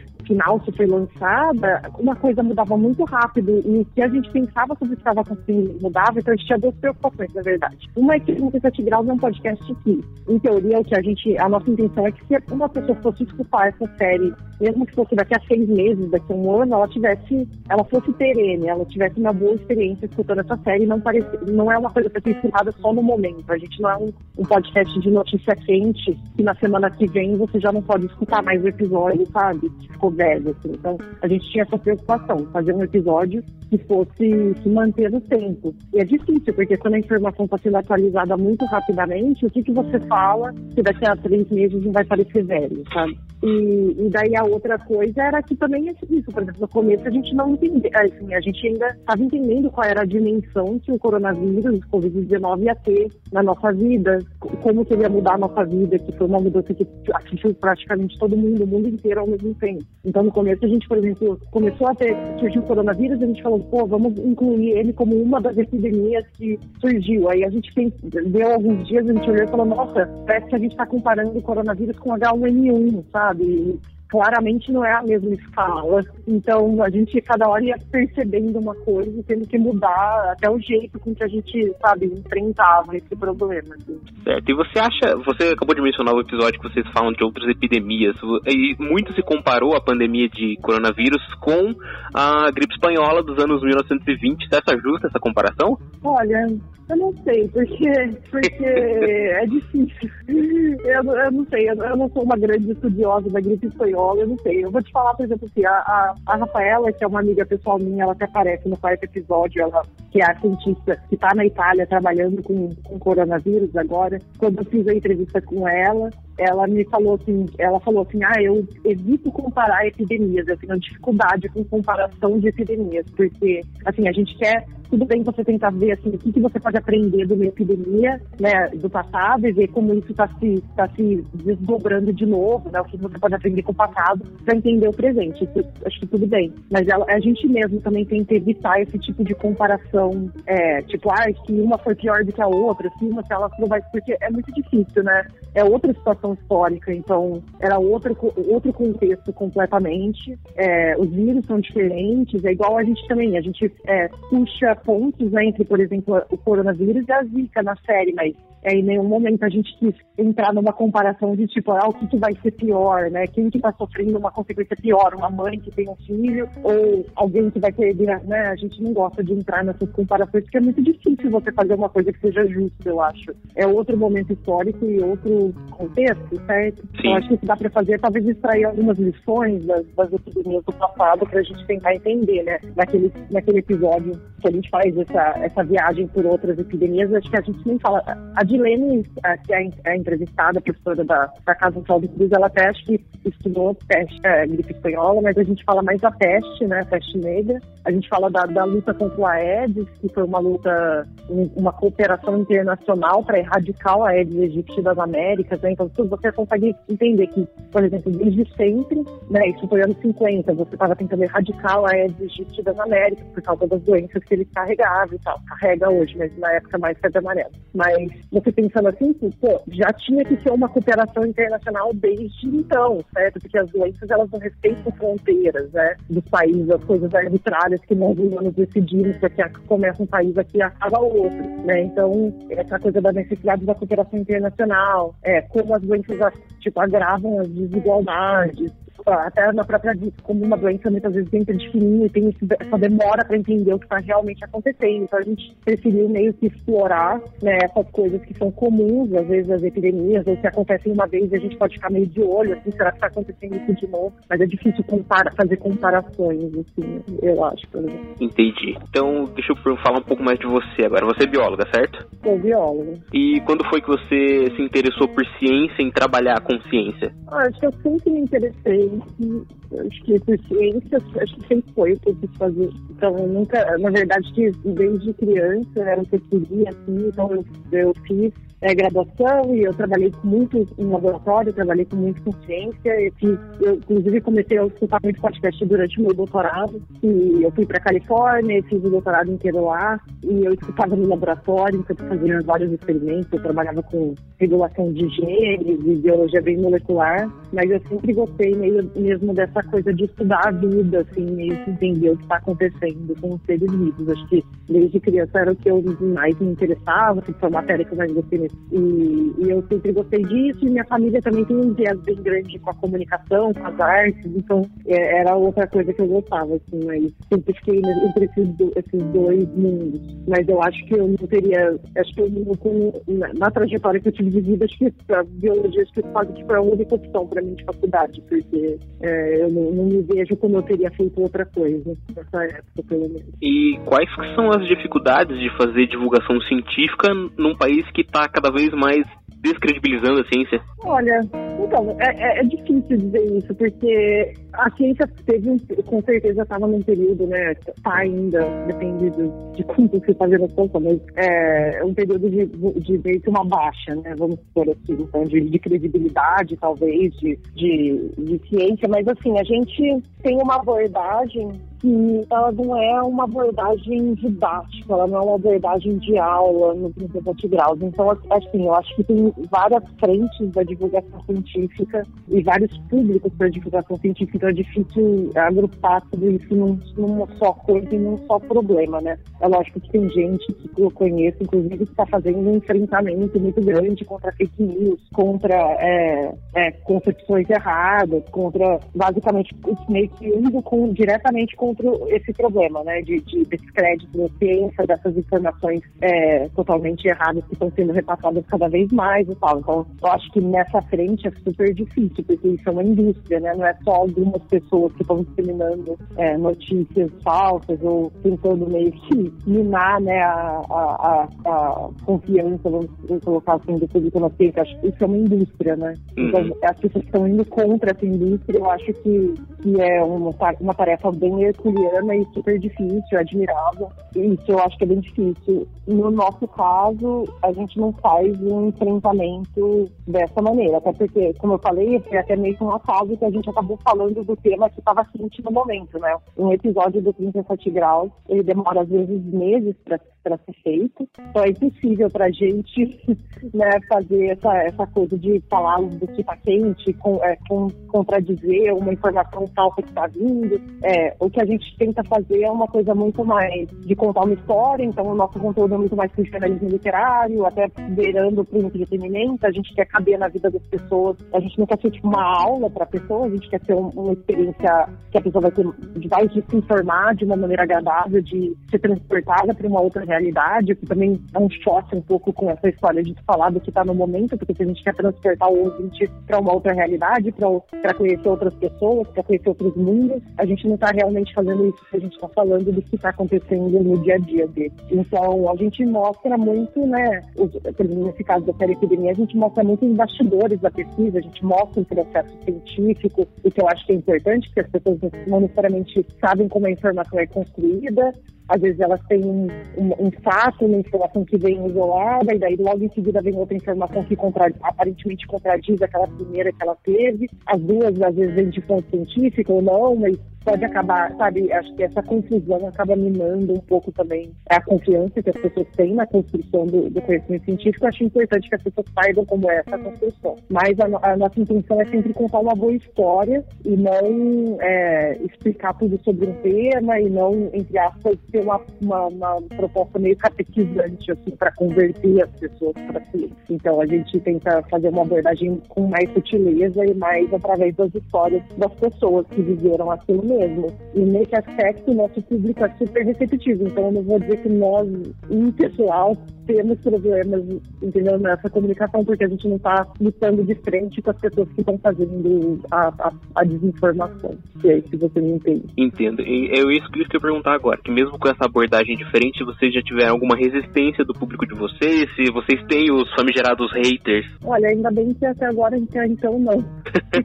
que 0.65 0.73
foi 0.73 0.87
lançada, 0.87 1.83
uma 1.99 2.15
coisa 2.17 2.43
mudava 2.43 2.77
muito 2.77 3.05
rápido 3.05 3.63
e 3.65 3.81
o 3.81 3.85
que 3.95 4.03
a 4.03 4.09
gente 4.09 4.31
pensava 4.31 4.75
sobre 4.79 4.95
o 4.95 4.97
que 4.97 5.01
estava 5.01 5.21
acontecendo 5.21 5.79
mudava, 5.81 6.19
então 6.19 6.33
a 6.33 6.37
gente 6.37 6.47
tinha 6.47 6.59
duas 6.59 6.75
preocupações, 6.77 7.33
na 7.35 7.43
verdade. 7.43 7.89
Uma 7.97 8.15
é 8.15 8.21
que 8.21 8.33
o 8.33 8.51
37 8.51 8.83
Graus 8.83 9.09
é 9.09 9.13
um 9.13 9.19
podcast 9.19 9.75
que, 9.85 10.01
em 10.29 10.39
teoria, 10.39 10.81
o 10.81 10.85
que 10.85 10.97
a 10.97 11.03
gente, 11.03 11.39
a 11.39 11.49
nossa 11.49 11.71
intenção 11.71 12.07
é 12.07 12.13
que 12.13 12.25
se 12.27 12.53
uma 12.53 12.69
pessoa 12.69 12.97
fosse 13.03 13.23
escutar 13.25 13.69
essa 13.69 13.87
série, 13.97 14.33
mesmo 14.61 14.87
que 14.87 14.95
fosse 14.95 15.15
daqui 15.15 15.35
a 15.35 15.41
seis 15.47 15.69
meses, 15.69 16.11
daqui 16.11 16.33
a 16.33 16.37
um 16.37 16.63
ano, 16.63 16.75
ela 16.75 16.89
tivesse, 16.89 17.49
ela 17.69 17.85
fosse 17.85 18.13
perene, 18.13 18.67
ela 18.67 18.85
tivesse 18.87 19.19
uma 19.21 19.33
boa 19.33 19.55
experiência 19.55 20.07
escutando 20.07 20.41
essa 20.41 20.57
série, 20.59 20.87
não 20.87 21.01
parece, 21.01 21.29
não 21.51 21.71
é 21.71 21.79
uma 21.79 21.91
coisa 21.91 22.11
para 22.11 22.21
ser 22.21 22.31
escutada 22.31 22.73
só 22.73 22.93
no 22.93 23.03
momento. 23.03 23.51
A 23.51 23.59
gente 23.59 23.81
não 23.81 23.91
é 23.91 23.97
um, 23.97 24.13
um 24.39 24.43
podcast 24.43 25.01
de 25.01 25.11
notícia 25.11 25.55
quente 25.57 26.19
que 26.37 26.43
na 26.43 26.55
semana 26.57 26.91
que 26.91 27.07
vem 27.07 27.37
você 27.37 27.61
já 27.61 27.73
não 27.73 27.83
pode 27.83 28.07
escutar 28.07 28.43
mais 28.43 28.63
o 28.63 28.69
episódio, 28.69 29.27
sabe? 29.33 29.71
Ficou 29.93 30.11
velho, 30.19 30.51
assim. 30.51 30.73
Então, 30.75 30.99
a 31.23 31.29
gente 31.29 31.49
tinha 31.51 31.63
essa 31.63 31.79
preocupação, 31.79 32.47
fazer 32.53 32.75
um 32.75 32.83
episódio 32.83 33.43
que 33.71 33.79
fosse 33.79 34.55
se 34.63 34.69
manter 34.69 35.11
no 35.11 35.21
tempo. 35.21 35.75
E 35.95 36.01
é 36.01 36.05
difícil, 36.05 36.53
porque 36.53 36.77
quando 36.77 36.95
a 36.95 36.99
informação 36.99 37.45
está 37.45 37.57
sendo 37.59 37.77
atualizada 37.77 38.37
muito 38.37 38.65
rapidamente, 38.67 39.47
o 39.47 39.51
que, 39.51 39.63
que 39.63 39.73
você 39.73 40.01
fala 40.01 40.53
que 40.75 40.83
daqui 40.83 41.07
a 41.09 41.17
três 41.17 41.49
meses 41.51 41.83
não 41.85 41.93
vai 41.93 42.05
parecer 42.05 42.45
velho, 42.45 42.83
sabe? 42.93 43.17
E, 43.43 43.95
e, 43.99 44.11
daí 44.11 44.35
a 44.35 44.45
outra 44.45 44.79
coisa 44.79 45.23
era 45.23 45.43
que 45.43 45.55
também 45.55 45.89
é 45.89 45.93
isso, 45.93 46.31
por 46.33 46.43
exemplo, 46.43 46.61
no 46.61 46.69
começo 46.69 47.07
a 47.07 47.11
gente 47.11 47.35
não 47.35 47.51
entendia, 47.51 47.91
assim, 47.95 48.35
a 48.35 48.41
gente 48.41 48.67
ainda 48.67 48.89
estava 48.89 49.23
entendendo 49.23 49.71
qual 49.71 49.87
era 49.87 50.03
a 50.03 50.07
dimensão 50.07 50.79
que 50.81 50.91
o 50.91 50.99
coronavírus, 50.99 51.79
o 51.79 51.97
Covid-19 51.97 52.63
ia 52.65 52.75
ter 52.75 53.09
na 53.33 53.43
nossa 53.43 53.73
vida, 53.73 54.19
como 54.41 54.85
que 54.85 54.93
ele 54.93 55.03
ia 55.03 55.09
mudar 55.09 55.35
a 55.35 55.39
nossa 55.39 55.65
vida, 55.65 55.99
que 55.99 56.13
foi 56.13 56.27
uma 56.27 56.41
mudança 56.41 56.75
que 56.75 56.87
atingiu 57.13 57.55
praticamente 57.55 58.19
todo 58.19 58.37
mundo, 58.37 58.65
o 58.65 58.67
mundo 58.67 58.89
inteiro 58.89 59.21
ao 59.21 59.27
mesmo 59.27 59.55
tempo. 59.55 59.85
Então 60.05 60.25
no 60.25 60.33
começo 60.33 60.65
a 60.65 60.69
gente, 60.69 60.89
por 60.89 60.99
exemplo, 60.99 61.41
começou 61.53 61.87
a 61.87 61.95
ter, 61.95 62.17
surgiu 62.41 62.63
o 62.63 62.67
coronavírus, 62.67 63.23
a 63.23 63.27
gente 63.27 63.43
falou, 63.43 63.61
pô, 63.61 63.87
vamos 63.87 64.19
incluir 64.19 64.71
ele 64.73 64.93
como 64.93 65.15
uma 65.15 65.41
das 65.41 65.57
epidemias 65.57 66.27
que 66.35 66.59
surgiu. 66.81 67.29
Aí 67.29 67.45
a 67.45 67.51
gente 67.51 67.73
fez, 67.73 67.93
deu 68.03 68.53
alguns 68.53 68.87
dias, 68.89 69.09
a 69.09 69.13
gente 69.13 69.31
olhou 69.31 69.45
e 69.45 69.49
falou, 69.49 69.67
nossa, 69.67 70.07
parece 70.27 70.47
que 70.47 70.57
a 70.57 70.59
gente 70.59 70.73
está 70.73 70.87
comparando 70.87 71.39
o 71.39 71.43
coronavírus 71.43 71.99
com 71.99 72.11
H1N1, 72.11 73.05
sabe? 73.13 73.28
Sabe? 73.29 73.81
Claramente 74.09 74.73
não 74.73 74.85
é 74.85 74.93
a 74.93 75.03
mesma 75.03 75.35
escala. 75.35 76.03
Então 76.27 76.83
a 76.83 76.91
gente 76.91 77.21
cada 77.21 77.49
hora 77.49 77.65
ia 77.65 77.77
percebendo 77.91 78.59
uma 78.59 78.75
coisa 78.75 79.11
e 79.11 79.23
tendo 79.23 79.47
que 79.47 79.59
mudar 79.59 80.33
até 80.33 80.51
o 80.51 80.59
jeito 80.59 80.99
com 80.99 81.15
que 81.15 81.23
a 81.23 81.29
gente, 81.29 81.73
sabe, 81.81 82.07
enfrentava 82.07 82.97
esse 82.97 83.15
problema. 83.17 83.75
Assim. 83.75 84.01
Certo. 84.25 84.51
E 84.51 84.55
você 84.55 84.79
acha, 84.79 85.17
você 85.25 85.53
acabou 85.53 85.75
de 85.75 85.83
mencionar 85.83 86.15
o 86.15 86.21
episódio 86.21 86.61
que 86.61 86.69
vocês 86.69 86.87
falam 86.93 87.13
de 87.13 87.23
outras 87.23 87.49
epidemias, 87.49 88.17
e 88.47 88.77
muito 88.79 89.13
se 89.15 89.23
comparou 89.23 89.77
a 89.77 89.81
pandemia 89.81 90.29
de 90.29 90.57
coronavírus 90.63 91.23
com 91.41 91.75
a 92.15 92.51
gripe 92.51 92.75
espanhola 92.75 93.23
dos 93.23 93.39
anos 93.43 93.63
1920. 93.63 94.49
Você 94.49 94.57
acha 94.57 94.81
justa 94.81 95.09
essa 95.09 95.21
comparação? 95.21 95.79
Olha, 96.03 96.47
eu 96.89 96.97
não 96.97 97.15
sei, 97.23 97.47
porque, 97.49 97.91
porque 98.31 98.65
é 98.65 99.47
difícil. 99.47 100.11
Eu, 100.27 101.03
eu 101.05 101.33
não 101.33 101.47
sei, 101.47 101.69
eu, 101.69 101.75
eu, 101.75 101.97
não 101.97 102.09
sou 102.11 102.23
uma 102.23 102.37
grande 102.37 102.73
estudiosa 102.73 103.29
da 103.29 103.41
gripe 103.41 103.67
espanhola, 103.67 103.98
eu 104.17 104.27
não 104.27 104.39
sei. 104.39 104.65
Eu 104.65 104.71
vou 104.71 104.83
te 104.83 104.93
falar, 104.93 105.15
por 105.15 105.25
exemplo, 105.25 105.49
assim, 105.51 105.65
a, 105.65 105.71
a, 105.71 106.15
a 106.27 106.37
Rafaela, 106.37 106.93
que 106.93 107.05
é 107.05 107.07
uma 107.07 107.21
amiga 107.21 107.45
pessoal 107.45 107.79
minha, 107.79 108.05
ela 108.05 108.13
até 108.13 108.25
aparece 108.25 108.69
no 108.69 108.77
quarto 108.77 109.05
episódio, 109.05 109.63
ela 109.63 109.83
que 110.11 110.23
é 110.23 110.25
a 110.25 110.41
cientista 110.41 110.97
que 111.09 111.15
está 111.15 111.35
na 111.35 111.45
Itália 111.45 111.87
trabalhando 111.87 112.43
com, 112.43 112.75
com 112.85 112.99
coronavírus 112.99 113.75
agora. 113.77 114.19
Quando 114.39 114.59
eu 114.59 114.65
fiz 114.65 114.87
a 114.89 114.95
entrevista 114.95 115.41
com 115.43 115.69
ela, 115.69 116.11
ela 116.39 116.67
me 116.67 116.85
falou 116.85 117.15
assim, 117.15 117.47
ela 117.59 117.81
falou 117.81 118.03
assim, 118.03 118.23
ah, 118.25 118.41
eu 118.41 118.67
evito 118.85 119.31
comparar 119.33 119.87
epidemias, 119.87 120.47
eu 120.47 120.57
tenho 120.57 120.79
dificuldade 120.79 121.49
com 121.49 121.65
comparação 121.65 122.39
de 122.39 122.49
epidemias, 122.49 123.05
porque, 123.17 123.61
assim, 123.85 124.09
a 124.09 124.13
gente 124.13 124.37
quer 124.39 124.65
tudo 124.91 125.05
bem 125.05 125.23
você 125.23 125.45
tentar 125.45 125.71
ver 125.71 125.93
assim, 125.93 126.11
o 126.11 126.19
que, 126.19 126.33
que 126.33 126.41
você 126.41 126.59
pode 126.59 126.77
aprender 126.77 127.27
de 127.27 127.33
uma 127.33 127.45
epidemia 127.45 128.21
né, 128.41 128.69
do 128.69 128.89
passado 128.89 129.47
e 129.47 129.53
ver 129.53 129.69
como 129.69 129.95
isso 129.95 130.11
está 130.11 130.29
se, 130.39 130.63
tá 130.75 130.89
se 130.97 131.25
desdobrando 131.35 132.13
de 132.13 132.25
novo, 132.25 132.71
né, 132.71 132.81
o 132.81 132.85
que 132.85 132.97
você 132.97 133.19
pode 133.19 133.35
aprender 133.35 133.63
com 133.63 133.73
o 133.73 133.75
passado 133.75 134.25
para 134.45 134.57
entender 134.57 134.89
o 134.89 134.93
presente. 134.93 135.45
Isso, 135.45 135.65
acho 135.85 136.01
que 136.01 136.07
tudo 136.07 136.27
bem. 136.27 136.53
Mas 136.71 136.89
ela, 136.89 137.05
a 137.09 137.21
gente 137.21 137.47
mesmo 137.47 137.81
também 137.81 138.05
tenta 138.05 138.35
evitar 138.35 138.81
esse 138.81 138.99
tipo 138.99 139.25
de 139.25 139.35
comparação, 139.35 140.31
é, 140.47 140.83
tipo, 140.83 141.11
ah, 141.11 141.27
se 141.47 141.53
uma 141.53 141.79
foi 141.79 141.95
pior 141.95 142.25
do 142.25 142.33
que 142.33 142.41
a 142.41 142.47
outra, 142.47 142.91
se 142.99 143.05
uma, 143.05 143.23
se 143.23 143.33
ela 143.33 143.51
não 143.59 143.69
vai. 143.69 143.81
Porque 143.93 144.17
é 144.21 144.31
muito 144.31 144.53
difícil, 144.53 145.03
né? 145.03 145.27
É 145.55 145.65
outra 145.65 145.93
situação 145.93 146.28
histórica, 146.35 146.93
então 146.93 147.43
era 147.61 147.79
outro, 147.79 148.17
outro 148.49 148.73
contexto 148.73 149.33
completamente. 149.33 150.39
É, 150.57 150.97
os 150.99 151.11
vírus 151.11 151.47
são 151.47 151.61
diferentes, 151.61 152.45
é 152.45 152.53
igual 152.53 152.77
a 152.79 152.85
gente 152.85 153.07
também, 153.07 153.37
a 153.37 153.41
gente 153.41 153.73
é, 153.87 154.09
puxa 154.31 154.75
pontos 154.77 155.31
né, 155.33 155.47
entre, 155.47 155.65
por 155.65 155.81
exemplo, 155.81 156.23
o 156.31 156.39
coronavírus 156.39 157.07
e 157.07 157.13
a 157.13 157.25
Zika 157.25 157.63
na 157.63 157.77
série, 157.85 158.13
mas 158.13 158.35
é, 158.63 158.75
em 158.75 158.83
nenhum 158.83 159.05
momento 159.05 159.43
a 159.45 159.49
gente 159.49 159.77
quis 159.79 159.95
entrar 160.17 160.53
numa 160.53 160.73
comparação 160.73 161.35
de 161.37 161.47
tipo, 161.47 161.71
ah, 161.73 161.89
o 161.89 161.95
que, 161.95 162.07
que 162.07 162.17
vai 162.17 162.35
ser 162.43 162.51
pior, 162.53 163.11
né? 163.11 163.27
Quem 163.27 163.51
que 163.51 163.59
está 163.59 163.73
sofrendo 163.73 164.19
uma 164.19 164.31
consequência 164.31 164.77
pior? 164.77 165.15
Uma 165.15 165.31
mãe 165.31 165.59
que 165.59 165.71
tem 165.71 165.89
um 165.89 165.97
filho 165.97 166.49
ou 166.63 167.07
alguém 167.15 167.51
que 167.51 167.59
vai 167.59 167.73
perder, 167.73 168.21
né? 168.25 168.49
A 168.49 168.57
gente 168.57 168.83
não 168.83 168.93
gosta 168.93 169.23
de 169.23 169.33
entrar 169.33 169.65
nessas 169.65 169.91
comparações 169.91 170.45
porque 170.45 170.59
é 170.59 170.61
muito 170.61 170.83
difícil 170.83 171.31
você 171.31 171.53
fazer 171.53 171.75
uma 171.75 171.89
coisa 171.89 172.13
que 172.13 172.21
seja 172.21 172.47
justa, 172.47 172.89
eu 172.89 173.01
acho. 173.01 173.33
É 173.55 173.67
outro 173.67 173.97
momento 173.97 174.33
histórico 174.33 174.85
e 174.85 175.01
outro 175.01 175.55
contexto, 175.71 176.41
certo? 176.47 176.83
Sim. 177.01 177.09
Eu 177.09 177.15
acho 177.15 177.29
que 177.29 177.35
o 177.35 177.39
que 177.39 177.47
dá 177.47 177.57
para 177.57 177.71
fazer 177.71 177.95
é 177.95 177.99
talvez 177.99 178.27
extrair 178.27 178.65
algumas 178.65 178.99
lições 178.99 179.65
das, 179.67 179.87
das 179.95 180.13
epidemias 180.13 180.65
do 180.65 180.73
passado 180.73 181.27
para 181.27 181.41
a 181.41 181.43
gente 181.43 181.67
tentar 181.67 181.95
entender, 181.95 182.43
né? 182.43 182.59
Naquele, 182.77 183.13
naquele 183.31 183.59
episódio 183.59 184.13
que 184.41 184.49
a 184.49 184.51
gente 184.51 184.69
faz 184.71 184.97
essa, 184.97 185.39
essa 185.41 185.65
viagem 185.65 186.07
por 186.09 186.25
outras 186.27 186.59
epidemias, 186.59 187.13
acho 187.13 187.31
que 187.31 187.37
a 187.37 187.41
gente 187.41 187.67
nem 187.67 187.79
fala. 187.79 188.03
A 188.49 188.51
Dilene, 188.51 189.03
que 189.45 189.53
é 189.53 189.91
a 189.91 189.97
entrevistada, 189.97 190.61
professora 190.61 191.05
da, 191.05 191.31
da 191.45 191.55
Casa 191.55 191.83
Sol 191.87 192.01
de 192.01 192.09
Cruz, 192.09 192.33
ela 192.33 192.47
até 192.47 192.69
acho 192.69 192.85
que 192.87 193.05
estudou 193.27 193.77
peste, 193.87 194.19
é, 194.25 194.47
gripe 194.47 194.73
espanhola, 194.73 195.21
mas 195.21 195.37
a 195.37 195.43
gente 195.43 195.63
fala 195.65 195.83
mais 195.83 196.01
da 196.01 196.11
peste, 196.11 196.67
né, 196.67 196.83
peste 196.89 197.19
negra. 197.19 197.61
A 197.85 197.91
gente 197.91 198.09
fala 198.09 198.31
da, 198.31 198.47
da 198.47 198.65
luta 198.65 198.95
contra 198.95 199.21
o 199.21 199.27
Aedes, 199.27 199.87
que 200.01 200.09
foi 200.09 200.23
uma 200.23 200.39
luta, 200.39 201.07
uma 201.29 201.73
cooperação 201.73 202.39
internacional 202.39 203.23
para 203.23 203.39
erradicar 203.39 203.99
o 203.99 204.05
Aedes 204.05 204.39
aegypti 204.39 204.83
das 204.83 204.99
Américas, 204.99 205.61
né? 205.61 205.73
Então, 205.73 205.91
você 205.97 206.33
consegue 206.33 206.75
entender 206.89 207.27
que, 207.29 207.47
por 207.71 207.85
exemplo, 207.85 208.13
desde 208.13 208.45
sempre, 208.57 209.05
né, 209.31 209.49
isso 209.49 209.67
foi 209.69 209.83
anos 209.83 209.99
50, 210.01 210.55
você 210.55 210.75
estava 210.75 210.97
tentando 210.97 211.25
erradicar 211.25 211.81
o 211.81 211.87
Aedes 211.87 212.21
aegypti 212.21 212.63
das 212.63 212.79
Américas 212.79 213.27
por 213.35 213.43
causa 213.43 213.67
das 213.67 213.83
doenças 213.83 214.25
que 214.25 214.35
ele 214.35 214.45
carregava 214.47 215.15
e 215.15 215.19
tal. 215.19 215.39
Carrega 215.47 215.91
hoje, 215.91 216.17
mas 216.17 216.37
na 216.39 216.53
época 216.53 216.79
mais 216.79 216.99
febre 216.99 217.19
amarela. 217.19 217.51
Mas 217.75 218.09
você 218.41 218.53
pensando 218.53 218.89
assim, 218.89 219.13
pô, 219.41 219.61
já 219.69 219.93
tinha 219.93 220.25
que 220.25 220.37
ser 220.43 220.51
uma 220.51 220.69
cooperação 220.69 221.25
internacional 221.27 221.93
desde 221.95 222.47
então, 222.47 223.05
certo? 223.13 223.41
Porque 223.41 223.59
as 223.59 223.71
doenças, 223.71 224.11
elas 224.11 224.31
não 224.31 224.39
respeitam 224.39 224.93
fronteiras, 224.93 225.71
né? 225.73 225.97
Dos 226.09 226.25
países, 226.29 226.71
as 226.71 226.83
coisas 226.85 227.13
arbitrárias 227.15 227.81
que 227.83 227.95
nós 227.95 228.19
humanos 228.19 228.55
decidimos, 228.55 229.17
porque 229.19 229.43
começa 229.67 230.03
um 230.03 230.07
país 230.07 230.37
aqui 230.37 230.59
e 230.59 230.63
acaba 230.63 231.01
o 231.01 231.25
outro, 231.25 231.65
né? 231.65 231.83
Então, 231.83 232.33
essa 232.51 232.79
coisa 232.79 233.01
da 233.01 233.13
necessidade 233.13 233.65
da 233.65 233.75
cooperação 233.75 234.19
internacional, 234.19 235.15
é, 235.23 235.43
como 235.43 235.75
as 235.75 235.83
doenças, 235.83 236.33
tipo, 236.61 236.81
agravam 236.81 237.41
as 237.41 237.49
desigualdades, 237.49 238.73
até 239.13 239.53
na 239.53 239.65
própria 239.65 239.95
como 240.23 240.45
uma 240.45 240.57
doença 240.57 240.91
muitas 240.91 241.13
vezes 241.15 241.33
entra 241.33 241.55
de 241.55 241.71
fininho 241.71 242.07
e 242.07 242.11
tem 242.11 242.35
essa 242.61 242.79
demora 242.79 243.25
para 243.25 243.37
entender 243.37 243.73
o 243.73 243.79
que 243.79 243.85
está 243.85 243.99
realmente 243.99 244.45
acontecendo. 244.45 245.05
Então 245.05 245.19
a 245.19 245.23
gente 245.23 245.57
preferiu 245.65 246.09
meio 246.09 246.33
que 246.35 246.47
explorar 246.47 247.21
né, 247.43 247.59
essas 247.63 247.89
coisas 247.91 248.21
que 248.23 248.35
são 248.35 248.51
comuns, 248.51 249.13
às 249.15 249.27
vezes 249.27 249.51
as 249.51 249.63
epidemias, 249.63 250.27
ou 250.27 250.37
que 250.37 250.47
acontecem 250.47 250.93
uma 250.93 251.07
vez 251.07 251.31
e 251.31 251.37
a 251.37 251.41
gente 251.41 251.57
pode 251.57 251.75
ficar 251.75 251.91
meio 251.91 252.07
de 252.07 252.21
olho, 252.21 252.55
assim, 252.55 252.71
será 252.71 252.91
que 252.91 252.97
está 252.97 253.07
acontecendo 253.07 253.57
isso 253.57 253.75
de 253.75 253.87
novo? 253.89 254.13
Mas 254.29 254.41
é 254.41 254.47
difícil 254.47 254.85
compara, 254.85 255.33
fazer 255.37 255.57
comparações, 255.57 256.53
assim, 256.55 257.03
eu 257.23 257.45
acho, 257.45 257.67
por 257.69 257.81
exemplo. 257.81 258.17
Entendi. 258.21 258.77
Então, 258.89 259.25
deixa 259.35 259.53
eu 259.53 259.77
falar 259.79 259.99
um 259.99 260.03
pouco 260.03 260.23
mais 260.23 260.39
de 260.39 260.47
você 260.47 260.85
agora. 260.85 261.07
Você 261.07 261.25
é 261.25 261.27
bióloga, 261.27 261.65
certo? 261.73 262.07
Sou 262.23 262.39
bióloga. 262.39 262.99
E 263.13 263.41
quando 263.47 263.65
foi 263.69 263.81
que 263.81 263.89
você 263.89 264.51
se 264.55 264.63
interessou 264.63 265.09
por 265.09 265.25
ciência 265.39 265.83
em 265.83 265.91
trabalhar 265.91 266.41
com 266.41 266.59
ciência? 266.69 267.13
Ah, 267.29 267.43
acho 267.43 267.61
que 267.61 267.67
eu 267.67 267.73
sempre 267.83 268.11
me 268.11 268.21
interessei 268.21 268.98
acho 269.01 270.05
que 270.05 270.19
por 270.21 270.39
ciência, 270.47 270.99
acho 271.21 271.35
que 271.37 271.49
sempre 271.49 271.73
foi 271.75 271.93
o 271.93 272.01
que 272.01 272.09
eu 272.11 272.17
quis 272.17 272.31
fazer. 272.37 272.71
Então, 272.91 273.15
nunca, 273.27 273.79
na 273.79 273.91
verdade, 273.91 274.33
desde 274.65 275.13
criança 275.15 275.81
era 275.81 276.01
o 276.01 276.07
que 276.07 276.17
eu 276.17 276.21
queria, 276.21 276.71
assim, 276.71 277.09
então 277.09 277.33
eu, 277.33 277.45
eu 277.73 277.95
fiz 278.07 278.33
é, 278.61 278.75
graduação 278.75 279.55
e 279.55 279.63
eu 279.63 279.75
trabalhei 279.75 280.13
muito 280.23 280.67
em 280.79 280.87
laboratório, 280.87 281.53
trabalhei 281.53 281.85
com 281.85 281.97
muito 281.97 282.23
com 282.23 282.33
ciência. 282.45 283.13
Eu, 283.23 283.39
eu 283.61 283.75
inclusive 283.75 284.21
comecei 284.21 284.59
a 284.59 284.67
escutar 284.67 285.01
muito 285.03 285.21
podcast 285.21 285.65
durante 285.65 286.01
o 286.01 286.05
meu 286.05 286.15
doutorado 286.15 286.83
e 287.03 287.43
eu 287.43 287.51
fui 287.53 287.67
para 287.67 287.81
Califórnia 287.81 288.59
fiz 288.69 288.85
o 288.85 288.91
doutorado 288.91 289.31
inteiro 289.31 289.65
lá 289.65 290.01
e 290.23 290.45
eu 290.45 290.53
escutava 290.53 290.95
no 290.95 291.09
laboratório, 291.09 291.81
então 291.81 291.97
eu 291.99 292.09
fazia 292.09 292.43
vários 292.43 292.73
experimentos, 292.73 293.33
eu 293.33 293.43
trabalhava 293.43 293.83
com 293.83 294.15
regulação 294.39 294.93
de 294.93 295.09
genes 295.09 295.79
e 295.85 295.97
biologia 295.97 296.43
bem 296.43 296.59
molecular, 296.59 297.31
mas 297.53 297.71
eu 297.71 297.81
sempre 297.89 298.13
gostei 298.13 298.55
meio, 298.55 298.91
mesmo 298.97 299.35
dessa 299.35 299.63
coisa 299.65 299.93
de 299.93 300.05
estudar 300.05 300.47
a 300.47 300.51
vida, 300.51 301.01
assim, 301.01 301.25
meio 301.31 301.57
que 301.65 301.71
entender 301.71 302.11
o 302.11 302.17
que 302.17 302.23
está 302.23 302.37
acontecendo 302.37 303.15
com 303.21 303.35
os 303.35 303.41
seres 303.43 303.71
vivos. 303.71 304.09
Acho 304.09 304.29
que 304.29 304.45
desde 304.69 305.01
criança 305.01 305.39
era 305.39 305.53
o 305.53 305.57
que 305.57 305.71
eu 305.71 305.83
mais 306.01 306.39
me 306.39 306.53
interessava, 306.53 307.23
que 307.23 307.33
foi 307.33 307.49
a 307.49 307.53
matéria 307.53 307.85
que 307.85 307.93
eu 307.93 307.99
mais 307.99 308.13
gostei 308.13 308.39
e, 308.73 309.35
e, 309.39 309.51
eu 309.51 309.63
sempre 309.69 309.93
gostei 309.93 310.23
disso, 310.25 310.67
e 310.67 310.71
minha 310.71 310.85
família 310.85 311.21
também 311.23 311.45
tem 311.45 311.57
um 311.57 311.73
viés 311.75 311.99
bem 312.01 312.17
grande 312.17 312.59
com 312.59 312.71
a 312.71 312.75
comunicação, 312.75 313.53
com 313.53 313.67
as 313.67 313.81
artes, 313.81 314.25
então 314.25 314.63
é, 314.87 315.21
era 315.21 315.35
outra 315.35 315.67
coisa 315.67 315.93
que 315.93 316.01
eu 316.01 316.07
gostava, 316.07 316.55
assim, 316.55 316.85
mas 316.85 317.13
sempre 317.33 317.55
fiquei 317.55 317.79
entre 317.79 318.25
esses, 318.25 318.49
esses 318.77 319.03
dois 319.13 319.49
mundos. 319.55 320.01
Mas 320.27 320.49
eu 320.49 320.63
acho 320.63 320.85
que 320.87 320.95
eu 320.95 321.09
não 321.09 321.27
teria, 321.29 321.79
acho 321.97 322.15
que 322.15 322.21
eu, 322.21 322.31
com, 322.59 322.93
na, 323.09 323.33
na, 323.35 323.51
trajetória 323.51 324.01
que 324.01 324.09
eu 324.09 324.13
tive 324.13 324.31
de 324.31 324.41
vida, 324.41 324.65
acho 324.65 324.79
que 324.79 325.13
a 325.13 325.23
biologia 325.23 325.83
acho 325.83 325.93
que 325.93 326.03
quase 326.03 326.33
que 326.33 326.45
foi 326.45 326.57
a 326.57 326.61
única 326.61 326.95
opção 326.95 327.27
para 327.27 327.43
mim 327.43 327.55
de 327.55 327.65
faculdade, 327.65 328.23
porque 328.29 328.79
é, 329.01 329.43
eu 329.43 329.51
não, 329.51 329.73
não, 329.73 329.85
me 329.85 330.03
vejo 330.03 330.37
como 330.37 330.57
eu 330.57 330.63
teria 330.63 330.91
feito 330.91 331.21
outra 331.21 331.45
coisa 331.47 331.97
nessa 332.15 332.45
época, 332.45 332.83
pelo 332.89 333.09
menos. 333.09 333.29
E 333.41 333.79
quais 333.85 334.09
são 334.35 334.51
as 334.51 334.67
dificuldades 334.67 335.39
de 335.39 335.51
fazer 335.57 335.87
divulgação 335.87 336.41
científica 336.43 337.09
num 337.37 337.57
país 337.57 337.89
que 337.93 338.03
está 338.03 338.29
cada 338.41 338.53
vez 338.53 338.71
mais 338.73 339.05
descredibilizando 339.41 340.21
a 340.21 340.25
ciência? 340.25 340.61
Olha, 340.85 341.21
então, 341.61 341.97
é, 342.01 342.39
é, 342.39 342.41
é 342.41 342.43
difícil 342.45 342.97
dizer 342.97 343.37
isso, 343.37 343.55
porque 343.55 344.35
a 344.53 344.71
ciência 344.73 345.09
teve, 345.27 345.57
com 345.85 346.03
certeza, 346.03 346.43
estava 346.43 346.67
num 346.67 346.83
período, 346.83 347.27
né, 347.27 347.55
tá 347.83 347.97
ainda, 347.99 348.45
depende 348.67 349.11
de 349.55 349.65
como 349.65 349.89
você 349.89 350.11
está 350.11 350.27
vendo 350.27 350.45
a 350.45 350.81
mas 350.81 351.01
é 351.17 351.85
um 351.85 351.95
período 351.95 352.29
de, 352.29 352.47
de 352.47 352.99
meio 353.05 353.21
que 353.21 353.31
uma 353.31 353.45
baixa, 353.45 353.95
né, 353.97 354.15
vamos 354.19 354.39
supor 354.41 354.69
assim, 354.71 355.03
então, 355.03 355.25
de, 355.25 355.41
de 355.41 355.59
credibilidade, 355.59 356.57
talvez, 356.57 357.15
de, 357.19 357.39
de, 357.55 358.11
de 358.19 358.49
ciência, 358.49 358.89
mas 358.89 359.07
assim, 359.07 359.39
a 359.39 359.45
gente 359.45 360.03
tem 360.23 360.37
uma 360.43 360.57
abordagem 360.57 361.53
que 361.81 362.27
ela 362.31 362.53
não 362.53 362.77
é 362.77 363.03
uma 363.03 363.25
abordagem 363.25 364.15
didática, 364.15 364.93
ela 364.93 365.07
não 365.07 365.19
é 365.19 365.21
uma 365.21 365.35
abordagem 365.37 365.99
de 365.99 366.19
aula 366.19 366.75
no 366.75 366.91
37 366.93 367.49
graus. 367.49 367.79
Então, 367.81 368.11
assim, 368.31 368.67
eu 368.67 368.75
acho 368.75 368.95
que 368.97 369.05
tem 369.05 369.33
várias 369.51 369.83
frentes 369.99 370.51
da 370.53 370.63
divulgação 370.63 371.23
científica 371.25 372.07
e 372.29 372.43
vários 372.43 372.77
públicos 372.89 373.33
para 373.37 373.49
divulgação 373.49 373.97
científica, 373.99 374.37
então 374.37 374.49
é 374.49 374.53
difícil 374.53 375.31
agrupar 375.35 376.03
tudo 376.11 376.31
isso 376.31 376.55
num, 376.55 376.79
numa 376.97 377.27
só 377.39 377.53
coisa 377.53 377.95
e 377.95 377.99
num 377.99 378.19
só 378.27 378.39
problema, 378.39 379.01
né? 379.01 379.19
É 379.41 379.49
lógico 379.49 379.81
que 379.81 379.91
tem 379.91 380.09
gente 380.11 380.53
que 380.53 380.83
eu 380.83 380.91
conheço, 380.91 381.43
inclusive, 381.43 381.79
que 381.79 381.83
está 381.85 382.07
fazendo 382.07 382.39
um 382.39 382.57
enfrentamento 382.57 383.39
muito 383.39 383.61
grande 383.61 384.05
contra 384.05 384.33
fake 384.33 384.63
news, 384.63 385.01
contra 385.13 385.55
é, 385.55 386.35
é, 386.55 386.71
concepções 386.73 387.49
erradas, 387.49 388.23
contra 388.31 388.81
basicamente 388.95 389.55
meio 389.89 390.09
que 390.11 390.29
indo 390.29 390.63
com, 390.63 390.93
diretamente 390.93 391.57
contra 391.75 392.17
esse 392.17 392.33
problema, 392.33 392.83
né? 392.85 393.03
De, 393.03 393.21
de 393.21 393.45
descrédito 393.45 394.31
ciência, 394.39 394.87
dessas 394.87 395.17
informações 395.17 395.81
é, 396.01 396.49
totalmente 396.55 397.07
erradas 397.07 397.45
que 397.45 397.53
estão 397.53 397.71
sendo 397.75 397.93
repassadas 397.93 398.45
cada 398.47 398.69
vez 398.69 398.91
mais 398.93 399.29
e 399.29 399.35
tal. 399.37 399.59
Então, 399.59 399.87
eu 400.03 400.09
acho 400.11 400.31
que 400.33 400.41
nessa 400.41 400.81
frente 400.83 401.29
é 401.29 401.33
super 401.45 401.73
difícil, 401.75 402.25
porque 402.25 402.49
isso 402.49 402.69
é 402.69 402.73
uma 402.73 402.83
indústria, 402.83 403.41
né? 403.41 403.55
Não 403.55 403.67
é 403.67 403.75
só 403.85 403.93
algumas 403.97 404.43
pessoas 404.45 404.93
que 404.95 405.03
estão 405.03 405.23
disseminando 405.23 405.99
é, 406.17 406.37
notícias 406.37 407.11
falsas 407.23 407.79
ou 407.83 408.11
tentando 408.23 408.69
meio 408.69 408.93
que 408.93 409.33
minar 409.47 410.01
né, 410.01 410.21
a, 410.21 410.63
a, 410.71 411.29
a 411.47 411.91
confiança, 412.05 412.71
vamos 412.71 412.89
colocar 413.25 413.55
assim, 413.55 413.77
do 413.77 413.89
público 413.89 414.21
na 414.21 414.31
ciência. 414.31 414.63
Acho 414.63 414.81
que 414.81 414.89
isso 414.89 415.05
é 415.05 415.07
uma 415.07 415.17
indústria, 415.17 415.77
né? 415.77 415.95
Uhum. 416.17 416.29
Então, 416.29 416.57
as 416.63 416.81
pessoas 416.81 417.05
que 417.05 417.09
estão 417.09 417.29
indo 417.29 417.45
contra 417.47 417.91
essa 417.91 418.07
indústria, 418.07 418.59
eu 418.59 418.71
acho 418.71 418.93
que, 418.95 419.35
que 419.63 419.81
é 419.81 420.03
uma, 420.03 420.31
uma 420.61 420.75
tarefa 420.75 421.11
bem 421.13 421.45
herculeana 421.59 422.17
e 422.17 422.25
super 422.33 422.59
difícil, 422.59 423.19
admirável. 423.19 423.89
Isso 424.15 424.45
eu 424.49 424.59
acho 424.61 424.79
que 424.79 424.85
é 424.85 424.87
bem 424.87 425.01
difícil. 425.01 425.67
No 425.87 426.11
nosso 426.11 426.47
caso, 426.49 427.25
a 427.43 427.53
gente 427.53 427.79
não 427.79 427.93
faz 427.95 428.41
um 428.41 428.69
enfrentamento 428.69 429.91
dessa 430.07 430.41
maneira, 430.41 430.79
até 430.79 430.93
porque, 430.93 431.35
como 431.35 431.55
eu 431.55 431.59
falei, 431.59 431.99
foi 432.01 432.19
até 432.19 432.37
meio 432.37 432.57
que 432.57 432.65
um 432.65 432.73
acaso 432.73 433.17
que 433.17 433.25
a 433.25 433.31
gente 433.31 433.49
acabou 433.51 433.79
falando 433.83 434.25
do 434.25 434.37
tema 434.37 434.71
que 434.71 434.79
estava 434.79 435.05
quente 435.05 435.43
no 435.43 435.51
momento, 435.51 435.99
né? 435.99 436.17
Um 436.37 436.53
episódio 436.53 437.03
do 437.03 437.13
37 437.13 437.71
graus, 437.71 438.11
ele 438.29 438.43
demora 438.43 438.83
às 438.83 438.89
vezes 438.89 439.23
meses 439.25 439.75
para 439.85 439.99
ser 440.39 440.55
feito. 440.63 441.09
Então 441.31 441.43
é 441.43 441.49
impossível 441.49 442.11
para 442.11 442.27
a 442.27 442.31
gente 442.31 443.01
né, 443.55 443.71
fazer 443.89 444.27
essa, 444.27 444.55
essa 444.65 444.87
coisa 444.89 445.17
de 445.19 445.43
falar 445.49 445.81
do 445.81 446.07
que 446.09 446.21
está 446.21 446.37
quente, 446.37 446.93
com, 446.95 447.23
é, 447.25 447.37
com, 447.49 447.69
contradizer 447.89 448.75
uma 448.75 448.93
informação 448.93 449.47
falsa 449.55 449.83
que 449.83 449.89
está 449.89 450.07
vindo. 450.07 450.61
É, 450.83 451.17
o 451.19 451.31
que 451.31 451.41
a 451.41 451.47
gente 451.49 451.77
tenta 451.77 452.05
fazer 452.05 452.43
é 452.43 452.51
uma 452.51 452.67
coisa 452.67 452.95
muito 452.95 453.25
mais 453.25 453.69
de 453.69 453.95
contar 453.95 454.25
uma 454.25 454.35
história, 454.35 454.85
então 454.85 455.07
o 455.07 455.15
nosso 455.15 455.39
conteúdo 455.39 455.75
é 455.75 455.79
muito 455.79 455.97
mais 455.97 456.11
para 456.13 456.23
o 456.23 456.27
jornalismo 456.27 456.69
literário, 456.69 457.47
até 457.47 457.69
beirando 457.91 458.45
para 458.45 458.59
o 458.59 458.67
entretenimento. 458.67 459.47
A 459.47 459.51
gente 459.51 459.75
quer 459.75 459.87
caber 459.87 460.19
na 460.19 460.29
vida 460.29 460.51
das 460.51 460.63
pessoas, 460.63 461.17
a 461.33 461.41
gente 461.41 461.59
não 461.59 461.67
quer 461.67 461.81
ser 461.81 461.91
tipo 461.91 462.07
uma 462.07 462.23
aula 462.23 462.71
para 462.71 462.85
a 462.85 462.89
pessoa, 462.89 463.27
a 463.27 463.31
gente 463.31 463.49
quer 463.49 463.61
ter 463.61 463.75
um, 463.75 463.89
uma 463.89 464.13
experiência 464.13 464.89
que 465.11 465.19
a 465.19 465.21
pessoa 465.21 465.43
vai 465.43 465.51
ter, 465.51 465.65
vai 466.09 466.29
se 466.29 466.57
informar 466.57 467.15
de 467.15 467.25
uma 467.25 467.37
maneira 467.37 467.63
agradável, 467.63 468.21
de 468.23 468.57
ser 468.71 468.79
transportada 468.79 469.55
para 469.55 469.67
uma 469.67 469.81
outra 469.81 470.05
realidade, 470.05 470.75
que 470.75 470.87
também 470.87 471.21
é 471.35 471.39
um 471.39 471.51
choque 471.51 471.97
um 471.97 472.03
pouco 472.03 472.33
com 472.33 472.51
essa 472.51 472.69
história 472.69 473.03
de 473.03 473.15
falar 473.27 473.51
do 473.51 473.61
que 473.61 473.71
está 473.71 473.85
no 473.85 473.95
momento, 473.95 474.37
porque 474.37 474.55
se 474.55 474.63
a 474.63 474.67
gente 474.67 474.83
quer 474.83 474.95
transportar 474.95 475.49
o 475.51 475.65
ouvinte 475.65 476.11
para 476.27 476.39
uma 476.39 476.53
outra 476.53 476.73
realidade, 476.73 477.33
para 477.33 477.95
conhecer 477.95 478.29
outras 478.29 478.55
pessoas, 478.55 479.09
para 479.09 479.23
conhecer 479.23 479.49
outros 479.49 479.75
mundos, 479.77 480.23
a 480.37 480.45
gente 480.45 480.67
não 480.67 480.75
está 480.75 480.91
realmente 480.91 481.33
fazendo 481.39 481.67
isso 481.67 481.79
que 481.89 481.97
a 481.97 482.01
gente 482.01 482.15
está 482.15 482.29
falando 482.29 482.73
do 482.73 482.83
que 482.83 482.97
está 482.97 483.11
acontecendo 483.11 483.81
no 483.81 484.03
dia 484.03 484.17
a 484.17 484.19
dia 484.19 484.49
dele. 484.49 484.73
Então, 484.91 485.49
a 485.49 485.57
gente 485.57 485.87
mostra 485.87 486.37
muito, 486.37 486.85
né, 486.85 487.23
os, 487.37 487.51
nesse 487.79 488.25
caso 488.25 488.45
da 488.45 488.53
série 488.55 488.73
Epidemia, 488.73 489.13
a 489.13 489.15
gente 489.15 489.37
mostra 489.37 489.63
muito 489.63 489.87
os 489.87 489.95
bastidores 489.95 490.61
da 490.61 490.71
pesquisa, 490.71 491.19
a 491.19 491.23
gente 491.23 491.45
mostra 491.45 491.81
o 491.81 491.85
processo 491.85 492.37
científico, 492.45 493.29
o 493.45 493.51
que 493.51 493.61
eu 493.61 493.69
acho 493.69 493.87
que 493.87 493.93
é 493.93 493.97
importante, 493.97 494.49
porque 494.49 494.61
as 494.61 494.71
pessoas 494.71 494.99
não 495.29 495.41
necessariamente 495.41 496.05
sabem 496.21 496.49
como 496.49 496.67
a 496.67 496.71
informação 496.71 497.21
é 497.21 497.27
construída, 497.27 498.13
às 498.49 498.61
vezes 498.61 498.81
elas 498.81 499.01
têm 499.09 499.25
um, 499.25 499.47
um, 499.77 500.07
um 500.07 500.11
fato, 500.23 500.65
uma 500.65 500.79
informação 500.79 501.25
que 501.25 501.37
vem 501.37 501.67
isolada, 501.67 502.35
e 502.35 502.39
daí 502.39 502.57
logo 502.57 502.83
em 502.83 502.91
seguida 502.91 503.21
vem 503.21 503.37
outra 503.37 503.57
informação 503.57 504.03
que 504.05 504.17
contra, 504.17 504.51
aparentemente 504.63 505.27
contradiz 505.27 505.81
aquela 505.83 506.09
primeira 506.09 506.53
que 506.53 506.63
ela 506.63 506.77
teve. 506.83 507.29
As 507.47 507.61
duas, 507.61 508.01
às 508.01 508.15
vezes, 508.15 508.35
vêm 508.35 508.49
de 508.49 508.61
fonte 508.63 508.89
científica 508.91 509.53
ou 509.53 509.63
não, 509.63 509.97
mas 509.97 510.19
pode 510.49 510.65
acabar, 510.65 511.15
sabe, 511.17 511.53
acho 511.53 511.75
que 511.75 511.83
essa 511.83 512.03
confusão 512.03 512.67
acaba 512.67 512.97
minando 512.97 513.53
um 513.53 513.61
pouco 513.61 513.93
também 513.93 514.31
a 514.49 514.61
confiança 514.63 515.23
que 515.23 515.29
as 515.29 515.37
pessoas 515.37 515.67
têm 515.77 515.95
na 515.95 516.07
construção 516.07 516.67
do, 516.67 516.89
do 516.89 517.03
conhecimento 517.03 517.45
científico. 517.45 517.85
Eu 517.85 517.89
acho 517.89 518.05
importante 518.05 518.49
que 518.49 518.55
as 518.55 518.63
pessoas 518.63 518.87
saibam 518.95 519.27
como 519.27 519.51
é 519.51 519.59
essa 519.59 519.77
construção. 519.77 520.37
Mas 520.49 520.79
a, 520.81 521.13
a 521.13 521.17
nossa 521.17 521.39
intenção 521.39 521.81
é 521.81 521.85
sempre 521.87 522.15
contar 522.15 522.41
uma 522.41 522.55
boa 522.55 522.73
história 522.73 523.45
e 523.65 523.77
não 523.77 524.59
é, 524.61 525.19
explicar 525.23 525.75
tudo 525.75 526.01
sobre 526.03 526.27
um 526.27 526.35
tema 526.35 526.99
e 526.99 527.11
não, 527.11 527.51
entre 527.53 527.79
aspas, 527.79 528.17
ter 528.39 528.41
uma, 528.41 528.61
uma, 528.81 529.07
uma 529.07 529.43
proposta 529.57 529.99
meio 529.99 530.17
catequizante, 530.17 531.13
assim, 531.13 531.31
para 531.33 531.53
converter 531.53 532.23
as 532.23 532.31
pessoas 532.31 532.75
para 532.87 533.05
si. 533.07 533.31
Então 533.51 533.81
a 533.81 533.87
gente 533.87 534.19
tenta 534.21 534.63
fazer 534.71 534.89
uma 534.89 535.03
abordagem 535.03 535.61
com 535.69 535.87
mais 535.87 536.11
sutileza 536.13 536.85
e 536.85 536.95
mais 536.95 537.33
através 537.33 537.75
das 537.77 537.95
histórias 537.95 538.43
das 538.57 538.73
pessoas 538.75 539.27
que 539.29 539.43
viveram 539.43 539.91
aquilo 539.91 540.25
mesmo 540.25 540.39
mesmo. 540.49 540.67
E 540.95 541.01
nesse 541.01 541.35
aspecto, 541.35 541.93
nosso 541.95 542.23
público 542.23 542.65
é 542.65 542.71
super 542.77 543.05
receptivo. 543.05 543.67
Então, 543.67 543.87
eu 543.87 543.93
não 543.93 544.03
vou 544.03 544.19
dizer 544.19 544.39
que 544.39 544.49
nós, 544.49 544.89
em 545.31 545.51
pessoal, 545.53 546.17
temos 546.49 546.81
problemas, 546.81 547.45
entendeu, 547.83 548.19
nessa 548.19 548.49
comunicação, 548.49 549.05
porque 549.05 549.23
a 549.23 549.29
gente 549.29 549.47
não 549.47 549.57
está 549.57 549.87
lutando 550.01 550.43
de 550.43 550.55
frente 550.55 551.03
com 551.03 551.11
as 551.11 551.21
pessoas 551.21 551.47
que 551.53 551.61
estão 551.61 551.77
fazendo 551.79 552.59
a, 552.71 552.89
a, 552.89 553.13
a, 553.35 553.45
desinformação. 553.45 554.35
Se 554.59 554.71
é 554.71 554.79
isso 554.79 554.89
que 554.89 554.97
você 554.97 555.21
me 555.21 555.33
entende. 555.33 555.67
Entendo. 555.77 556.23
E 556.23 556.49
é 556.49 556.61
isso 556.73 556.91
que 556.91 557.01
eu 557.01 557.03
ia 557.03 557.21
perguntar 557.21 557.53
agora, 557.53 557.79
que 557.85 557.91
mesmo 557.91 558.19
com 558.19 558.29
essa 558.29 558.47
abordagem 558.47 558.97
diferente, 558.97 559.45
vocês 559.45 559.75
já 559.75 559.83
tiveram 559.83 560.13
alguma 560.13 560.37
resistência 560.37 561.05
do 561.05 561.13
público 561.13 561.47
de 561.47 561.55
vocês? 561.55 562.09
Se 562.17 562.33
vocês 562.33 562.65
têm 562.67 562.91
os 562.91 563.13
famigerados 563.15 563.71
haters? 563.73 564.27
Olha, 564.43 564.69
ainda 564.69 564.91
bem 564.91 565.13
que 565.13 565.27
até 565.27 565.47
agora, 565.47 565.77
então 565.77 566.39
não. 566.39 566.65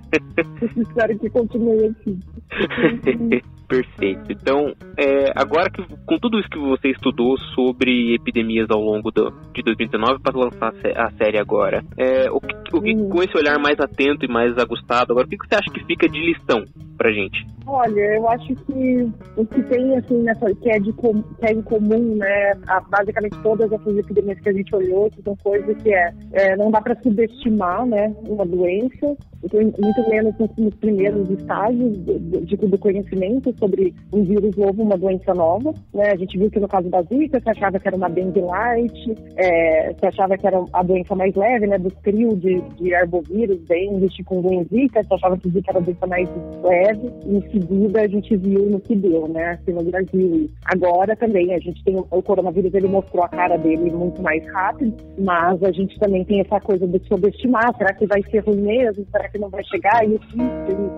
Espero 0.75 1.17
que 1.17 1.29
continue 1.29 1.85
assim. 1.85 2.19
Perfeito. 3.73 4.31
Então, 4.31 4.75
é, 4.95 5.31
agora 5.35 5.67
que 5.67 5.83
com 6.05 6.19
tudo 6.19 6.39
isso 6.39 6.47
que 6.47 6.59
você 6.59 6.89
estudou 6.89 7.35
sobre 7.55 8.13
epidemias 8.13 8.69
ao 8.69 8.79
longo 8.79 9.09
do, 9.09 9.31
de 9.51 9.63
2019 9.63 10.21
para 10.21 10.37
lançar 10.37 10.71
a 10.95 11.09
série 11.13 11.39
agora, 11.39 11.83
é, 11.97 12.29
o, 12.29 12.39
uhum. 12.77 13.09
com 13.09 13.23
esse 13.23 13.37
olhar 13.37 13.57
mais 13.59 13.79
atento 13.79 14.25
e 14.25 14.31
mais 14.31 14.57
ajustado, 14.57 15.11
agora 15.11 15.25
o 15.25 15.29
que 15.29 15.37
você 15.37 15.55
acha 15.55 15.71
que 15.71 15.85
fica 15.85 16.07
de 16.07 16.19
lição 16.19 16.63
pra 16.97 17.11
gente? 17.11 17.45
Olha, 17.65 18.15
eu 18.15 18.27
acho 18.29 18.55
que 18.55 19.09
o 19.37 19.45
que 19.45 19.63
tem 19.63 19.95
assim 19.97 20.21
nessa 20.21 20.53
que 20.55 20.69
é 20.69 20.79
de 20.79 20.91
que 20.93 21.07
é 21.41 21.53
em 21.53 21.61
comum, 21.61 22.15
né, 22.15 22.51
a, 22.67 22.81
basicamente 22.81 23.37
todas 23.41 23.71
essas 23.71 23.97
epidemias 23.97 24.39
que 24.39 24.49
a 24.49 24.53
gente 24.53 24.75
olhou, 24.75 25.09
que 25.09 25.21
são 25.21 25.35
coisas 25.37 25.75
que 25.81 25.93
é, 25.93 26.13
é 26.33 26.55
não 26.57 26.69
dá 26.69 26.81
para 26.81 27.01
subestimar, 27.01 27.85
né, 27.85 28.13
uma 28.27 28.45
doença, 28.45 29.15
muito 29.51 30.09
menos 30.09 30.33
nos 30.57 30.75
primeiros 30.75 31.29
estágios 31.29 31.97
do, 31.99 32.19
do, 32.19 32.67
do 32.67 32.77
conhecimento 32.77 33.53
sobre 33.57 33.93
um 34.13 34.23
vírus 34.23 34.55
novo, 34.55 34.83
uma 34.83 34.97
doença 34.97 35.33
nova. 35.33 35.73
Né? 35.93 36.11
A 36.11 36.15
gente 36.15 36.37
viu 36.37 36.49
que 36.49 36.59
no 36.59 36.67
caso 36.67 36.89
da 36.89 37.01
Zika, 37.01 37.41
você 37.41 37.49
achava 37.49 37.79
que 37.79 37.87
era 37.87 37.97
uma 37.97 38.09
dengue 38.09 38.39
light, 38.39 39.15
é, 39.35 39.93
você 39.93 40.07
achava 40.07 40.37
que 40.37 40.47
era 40.47 40.63
a 40.71 40.83
doença 40.83 41.15
mais 41.15 41.35
leve, 41.35 41.67
né, 41.67 41.77
do 41.77 41.91
trio 42.03 42.35
de, 42.37 42.61
de 42.75 42.93
arbovírus, 42.93 43.59
dengue, 43.67 44.11
chikungunya 44.11 44.63
Zika, 44.65 45.03
você 45.03 45.13
achava 45.13 45.37
que 45.37 45.49
Zika 45.49 45.71
era 45.71 45.79
a 45.79 45.81
doença 45.81 46.07
mais 46.07 46.29
leve. 46.61 47.11
Em 47.25 47.41
seguida, 47.51 48.01
a 48.01 48.07
gente 48.07 48.35
viu 48.37 48.65
no 48.69 48.79
que 48.79 48.95
deu, 48.95 49.27
né, 49.27 49.51
aqui 49.51 49.71
no 49.71 49.83
Brasil. 49.83 50.49
Agora 50.65 51.15
também, 51.15 51.53
a 51.53 51.59
gente 51.59 51.83
tem 51.83 51.95
o 51.97 52.21
coronavírus, 52.21 52.73
ele 52.73 52.87
mostrou 52.87 53.23
a 53.23 53.29
cara 53.29 53.57
dele 53.57 53.91
muito 53.91 54.21
mais 54.21 54.45
rápido, 54.51 54.95
mas 55.19 55.61
a 55.63 55.71
gente 55.71 55.97
também 55.99 56.23
tem 56.25 56.41
essa 56.41 56.59
coisa 56.59 56.87
de 56.87 56.99
subestimar, 57.07 57.75
será 57.77 57.93
que 57.93 58.05
vai 58.05 58.21
ser 58.23 58.39
ruim 58.39 58.61
mesmo? 58.61 59.05
Será 59.11 59.29
que 59.29 59.37
não 59.37 59.49
vai 59.49 59.63
chegar? 59.65 60.07
E 60.07 60.15
o 60.15 60.19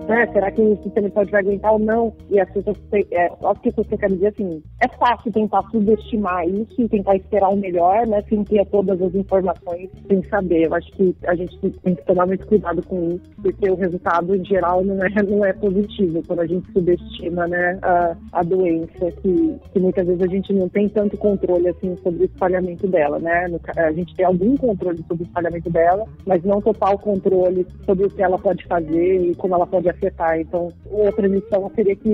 né? 0.06 0.26
Será 0.32 0.50
que 0.50 0.60
o 0.60 0.76
sistema 0.82 1.10
pode 1.10 1.34
aguentar 1.34 1.72
ou 1.72 1.78
não? 1.78 2.14
E 2.30 2.40
as 2.40 2.50
pessoas, 2.50 2.76
é, 3.12 3.26
as 3.26 3.58
pessoas 3.58 3.86
querem 3.86 4.16
dizer 4.16 4.28
assim, 4.28 4.62
é 4.82 4.88
fácil 4.96 5.32
tentar 5.32 5.62
subestimar 5.70 6.46
isso 6.48 6.80
e 6.80 6.88
tentar 6.88 7.16
esperar 7.16 7.48
o 7.50 7.56
melhor, 7.56 8.06
né? 8.06 8.22
Sem 8.28 8.44
ter 8.44 8.64
todas 8.66 9.00
as 9.00 9.14
informações, 9.14 9.90
sem 10.08 10.22
saber. 10.24 10.66
Eu 10.66 10.74
acho 10.74 10.90
que 10.92 11.14
a 11.26 11.34
gente 11.34 11.55
tem 11.60 11.94
que 11.94 12.04
tomar 12.04 12.26
muito 12.26 12.46
cuidado 12.46 12.82
com 12.86 13.10
isso, 13.10 13.30
porque 13.42 13.70
o 13.70 13.74
resultado, 13.74 14.34
em 14.34 14.44
geral, 14.44 14.84
não 14.84 14.96
é, 15.04 15.22
não 15.22 15.44
é 15.44 15.52
positivo 15.52 16.22
quando 16.26 16.40
a 16.40 16.46
gente 16.46 16.70
subestima 16.72 17.46
né, 17.46 17.78
a, 17.82 18.16
a 18.32 18.42
doença, 18.42 19.10
que, 19.22 19.56
que 19.72 19.78
muitas 19.78 20.06
vezes 20.06 20.22
a 20.22 20.26
gente 20.26 20.52
não 20.52 20.68
tem 20.68 20.88
tanto 20.88 21.16
controle 21.16 21.68
assim 21.68 21.96
sobre 22.02 22.22
o 22.22 22.26
espalhamento 22.26 22.86
dela, 22.86 23.18
né? 23.18 23.48
No, 23.48 23.60
a 23.76 23.92
gente 23.92 24.14
tem 24.14 24.24
algum 24.24 24.56
controle 24.56 25.02
sobre 25.08 25.24
o 25.24 25.26
espalhamento 25.26 25.70
dela, 25.70 26.04
mas 26.26 26.42
não 26.44 26.60
total 26.60 26.98
controle 26.98 27.66
sobre 27.84 28.06
o 28.06 28.10
que 28.10 28.22
ela 28.22 28.38
pode 28.38 28.64
fazer 28.66 29.30
e 29.30 29.34
como 29.34 29.54
ela 29.54 29.66
pode 29.66 29.88
afetar. 29.88 30.40
Então, 30.40 30.68
outra 30.90 31.26
lição 31.26 31.70
seria 31.74 31.96
que, 31.96 32.08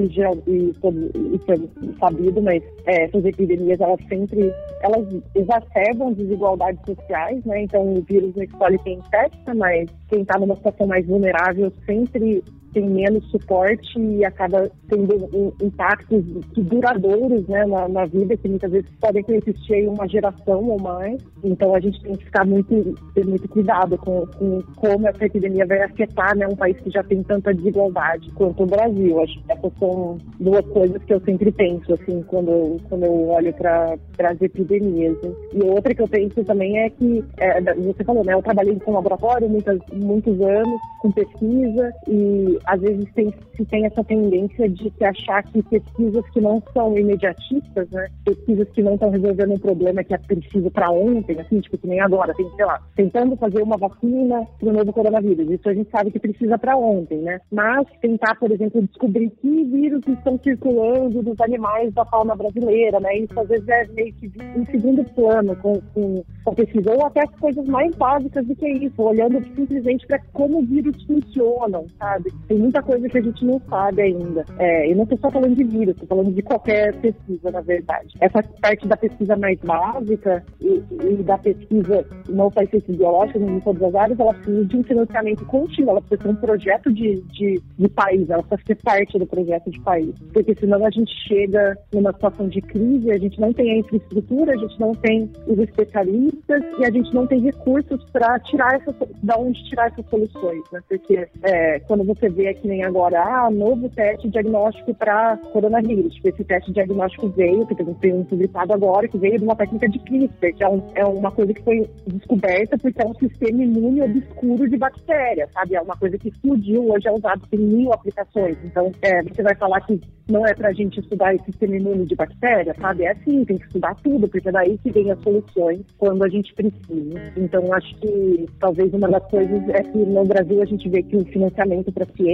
e 0.46 0.68
isso 0.68 1.52
é 1.52 1.98
sabido, 1.98 2.42
mas 2.42 2.62
é, 2.86 3.04
essas 3.04 3.24
epidemias, 3.24 3.80
elas 3.80 4.00
sempre, 4.08 4.52
elas 4.82 5.06
exacerbam 5.34 6.12
desigualdades 6.12 6.80
sociais, 6.84 7.44
né? 7.44 7.62
Então, 7.62 7.94
o 7.94 8.02
vírus 8.02 8.34
não 8.34 8.42
escolhe 8.42 8.78
quem 8.78 8.98
infecta, 8.98 9.31
mas 9.56 9.88
quem 10.08 10.22
está 10.22 10.38
numa 10.38 10.56
situação 10.56 10.86
mais 10.86 11.06
vulnerável 11.06 11.72
sempre 11.86 12.42
tem 12.72 12.88
menos 12.88 13.24
suporte 13.30 13.98
e 13.98 14.24
acaba 14.24 14.70
tendo 14.88 15.54
impactos 15.62 16.24
duradouros 16.56 17.46
né, 17.48 17.64
na, 17.66 17.88
na, 17.88 18.04
vida, 18.06 18.36
que 18.36 18.48
muitas 18.48 18.70
vezes 18.70 18.90
podem 19.00 19.24
em 19.70 19.88
uma 19.88 20.08
geração 20.08 20.62
ou 20.68 20.80
mais. 20.80 21.22
Então 21.44 21.74
a 21.74 21.80
gente 21.80 22.00
tem 22.02 22.16
que 22.16 22.24
ficar 22.24 22.44
muito, 22.44 22.94
ter 23.14 23.24
muito 23.24 23.48
cuidado 23.48 23.96
com, 23.98 24.26
com 24.26 24.62
como 24.76 25.08
essa 25.08 25.24
epidemia 25.24 25.66
vai 25.66 25.82
afetar 25.82 26.36
né, 26.36 26.46
um 26.46 26.56
país 26.56 26.78
que 26.80 26.90
já 26.90 27.02
tem 27.02 27.22
tanta 27.22 27.54
desigualdade 27.54 28.30
quanto 28.32 28.62
o 28.62 28.66
Brasil. 28.66 29.20
Acho 29.20 29.42
que 29.42 29.52
essas 29.52 29.72
são 29.78 30.18
duas 30.40 30.64
coisas 30.66 31.02
que 31.04 31.14
eu 31.14 31.20
sempre 31.20 31.50
penso, 31.52 31.94
assim, 31.94 32.22
quando, 32.22 32.78
quando 32.88 33.04
eu 33.04 33.28
olho 33.28 33.52
para 33.54 33.96
as 34.20 34.40
epidemias. 34.40 35.16
Né? 35.22 35.32
E 35.54 35.62
outra 35.62 35.94
que 35.94 36.02
eu 36.02 36.08
penso 36.08 36.44
também 36.44 36.78
é 36.78 36.90
que, 36.90 37.24
é, 37.38 37.60
você 37.74 38.04
falou, 38.04 38.24
né, 38.24 38.34
eu 38.34 38.42
trabalhei 38.42 38.78
com 38.80 38.92
laboratório 38.92 39.48
muitas, 39.48 39.78
muitos 39.92 40.40
anos, 40.40 40.80
com 41.00 41.10
pesquisa, 41.10 41.92
e 42.08 42.58
às 42.64 42.80
vezes 42.80 43.06
tem, 43.14 43.32
se 43.56 43.64
tem 43.64 43.86
essa 43.86 44.02
tendência 44.04 44.68
de 44.68 44.92
se 44.96 45.04
achar 45.04 45.42
que 45.44 45.62
pesquisas 45.62 46.28
que 46.30 46.40
não 46.40 46.62
são 46.72 46.96
imediatistas, 46.98 47.88
né, 47.90 48.08
pesquisas 48.24 48.68
que 48.70 48.82
não 48.82 48.94
estão 48.94 49.10
resolvendo 49.10 49.52
um 49.52 49.58
problema 49.58 50.04
que 50.04 50.14
é 50.14 50.18
preciso 50.18 50.70
para 50.70 50.90
ontem, 50.90 51.40
assim, 51.40 51.60
tipo, 51.60 51.78
que 51.78 51.86
nem 51.86 52.00
agora, 52.00 52.34
tem, 52.34 52.48
sei 52.56 52.64
lá, 52.64 52.80
tentando 52.96 53.36
fazer 53.36 53.62
uma 53.62 53.76
vacina 53.76 54.46
para 54.58 54.68
o 54.68 54.72
novo 54.72 54.92
coronavírus. 54.92 55.50
Isso 55.50 55.68
a 55.68 55.74
gente 55.74 55.90
sabe 55.90 56.10
que 56.10 56.18
precisa 56.18 56.58
para 56.58 56.76
ontem, 56.76 57.18
né? 57.18 57.40
Mas 57.50 57.86
tentar, 58.00 58.34
por 58.36 58.50
exemplo, 58.50 58.82
descobrir 58.82 59.30
que 59.30 59.64
vírus 59.64 60.02
estão 60.06 60.38
circulando 60.42 61.22
nos 61.22 61.40
animais 61.40 61.92
da 61.92 62.04
fauna 62.04 62.34
brasileira, 62.34 63.00
né? 63.00 63.18
Isso 63.18 63.38
às 63.38 63.48
vezes 63.48 63.68
é 63.68 63.86
meio 63.88 64.12
que 64.14 64.30
em 64.56 64.64
segundo 64.66 65.04
plano 65.14 65.56
com, 65.56 65.80
com, 65.94 66.22
com 66.44 66.54
pesquisa, 66.54 66.92
ou 66.92 67.06
até 67.06 67.26
coisas 67.40 67.66
mais 67.66 67.94
básicas 67.96 68.46
do 68.46 68.54
que 68.54 68.68
isso, 68.68 69.02
olhando 69.02 69.42
simplesmente 69.54 70.06
para 70.06 70.20
como 70.32 70.62
vírus 70.62 71.02
funcionam, 71.04 71.86
sabe? 71.98 72.32
Tem 72.52 72.58
muita 72.58 72.82
coisa 72.82 73.08
que 73.08 73.16
a 73.16 73.22
gente 73.22 73.46
não 73.46 73.58
sabe 73.66 74.02
ainda. 74.02 74.44
É, 74.58 74.90
e 74.90 74.94
não 74.94 75.04
estou 75.04 75.18
só 75.20 75.30
falando 75.30 75.56
de 75.56 75.64
vírus, 75.64 75.94
estou 75.94 76.06
falando 76.06 76.34
de 76.34 76.42
qualquer 76.42 76.94
pesquisa, 76.96 77.50
na 77.50 77.62
verdade. 77.62 78.14
Essa 78.20 78.42
parte 78.60 78.86
da 78.86 78.94
pesquisa 78.94 79.34
mais 79.36 79.58
básica 79.60 80.44
e, 80.60 80.82
e 81.02 81.22
da 81.22 81.38
pesquisa 81.38 82.06
não 82.28 82.52
só 82.52 82.60
em 82.60 82.92
biológica, 82.92 83.38
em 83.38 83.58
todas 83.60 83.82
as 83.82 83.94
áreas, 83.94 84.20
ela 84.20 84.34
precisa 84.34 84.66
de 84.66 84.76
um 84.76 84.82
financiamento 84.82 85.46
contínuo, 85.46 85.92
ela 85.92 86.02
precisa 86.02 86.22
ter 86.24 86.28
um 86.28 86.36
projeto 86.36 86.92
de, 86.92 87.22
de, 87.22 87.62
de 87.78 87.88
país, 87.88 88.28
ela 88.28 88.42
precisa 88.42 88.66
ser 88.66 88.82
parte 88.82 89.18
do 89.18 89.26
projeto 89.26 89.70
de 89.70 89.80
país. 89.80 90.14
Porque 90.34 90.54
senão 90.54 90.84
a 90.84 90.90
gente 90.90 91.10
chega 91.26 91.74
numa 91.90 92.12
situação 92.12 92.48
de 92.48 92.60
crise, 92.60 93.10
a 93.10 93.18
gente 93.18 93.40
não 93.40 93.54
tem 93.54 93.72
a 93.72 93.78
infraestrutura, 93.78 94.52
a 94.52 94.58
gente 94.58 94.78
não 94.78 94.92
tem 94.92 95.30
os 95.46 95.58
especialistas 95.58 96.62
e 96.78 96.84
a 96.84 96.90
gente 96.90 97.14
não 97.14 97.26
tem 97.26 97.40
recursos 97.40 98.04
para 98.10 98.38
tirar 98.40 98.74
essa, 98.74 98.94
da 99.22 99.38
onde 99.38 99.64
tirar 99.70 99.86
essas 99.86 100.04
soluções, 100.10 100.62
né? 100.70 100.80
Porque 100.86 101.26
é, 101.44 101.80
quando 101.80 102.04
você 102.04 102.28
vê 102.28 102.41
que 102.54 102.66
nem 102.66 102.84
agora, 102.84 103.22
ah, 103.22 103.50
novo 103.50 103.88
teste 103.88 104.28
diagnóstico 104.28 104.94
para 104.94 105.36
coronavírus, 105.52 106.14
tipo, 106.14 106.28
esse 106.28 106.44
teste 106.44 106.72
diagnóstico 106.72 107.28
veio, 107.28 107.66
que 107.66 107.74
tem 107.74 108.12
um 108.12 108.24
publicado 108.24 108.72
agora, 108.72 109.08
que 109.08 109.18
veio 109.18 109.38
de 109.38 109.44
uma 109.44 109.56
técnica 109.56 109.88
de 109.88 109.98
CRISPR, 110.00 110.54
que 110.54 110.64
é, 110.64 110.68
um, 110.68 110.82
é 110.94 111.04
uma 111.04 111.30
coisa 111.30 111.52
que 111.52 111.62
foi 111.62 111.88
descoberta 112.06 112.76
porque 112.78 113.02
é 113.02 113.06
um 113.06 113.14
sistema 113.14 113.62
imune 113.62 114.02
obscuro 114.02 114.68
de 114.68 114.76
bactérias, 114.76 115.50
sabe? 115.52 115.74
É 115.74 115.80
uma 115.80 115.96
coisa 115.96 116.18
que 116.18 116.28
explodiu, 116.28 116.90
hoje 116.90 117.08
é 117.08 117.12
usado, 117.12 117.46
tem 117.48 117.60
mil 117.60 117.92
aplicações. 117.92 118.56
Então, 118.64 118.90
é, 119.02 119.22
você 119.22 119.42
vai 119.42 119.54
falar 119.56 119.80
que 119.82 120.00
não 120.28 120.46
é 120.46 120.54
para 120.54 120.68
a 120.68 120.72
gente 120.72 121.00
estudar 121.00 121.34
esse 121.34 121.44
sistema 121.46 121.76
imune 121.76 122.06
de 122.06 122.14
bactérias, 122.14 122.76
sabe? 122.76 123.04
É 123.04 123.14
sim, 123.16 123.44
tem 123.44 123.58
que 123.58 123.66
estudar 123.66 123.94
tudo, 124.02 124.28
porque 124.28 124.48
é 124.48 124.52
daí 124.52 124.78
que 124.78 124.90
vem 124.90 125.10
as 125.10 125.20
soluções 125.22 125.80
quando 125.98 126.24
a 126.24 126.28
gente 126.28 126.54
precisa. 126.54 127.20
Então, 127.36 127.72
acho 127.72 127.94
que 127.96 128.46
talvez 128.58 128.92
uma 128.94 129.08
das 129.08 129.24
coisas 129.30 129.68
é 129.68 129.82
que 129.82 129.98
no 129.98 130.24
Brasil 130.24 130.62
a 130.62 130.64
gente 130.64 130.88
vê 130.88 131.02
que 131.02 131.16
o 131.16 131.24
financiamento 131.24 131.92
para 131.92 132.06
ciência, 132.16 132.31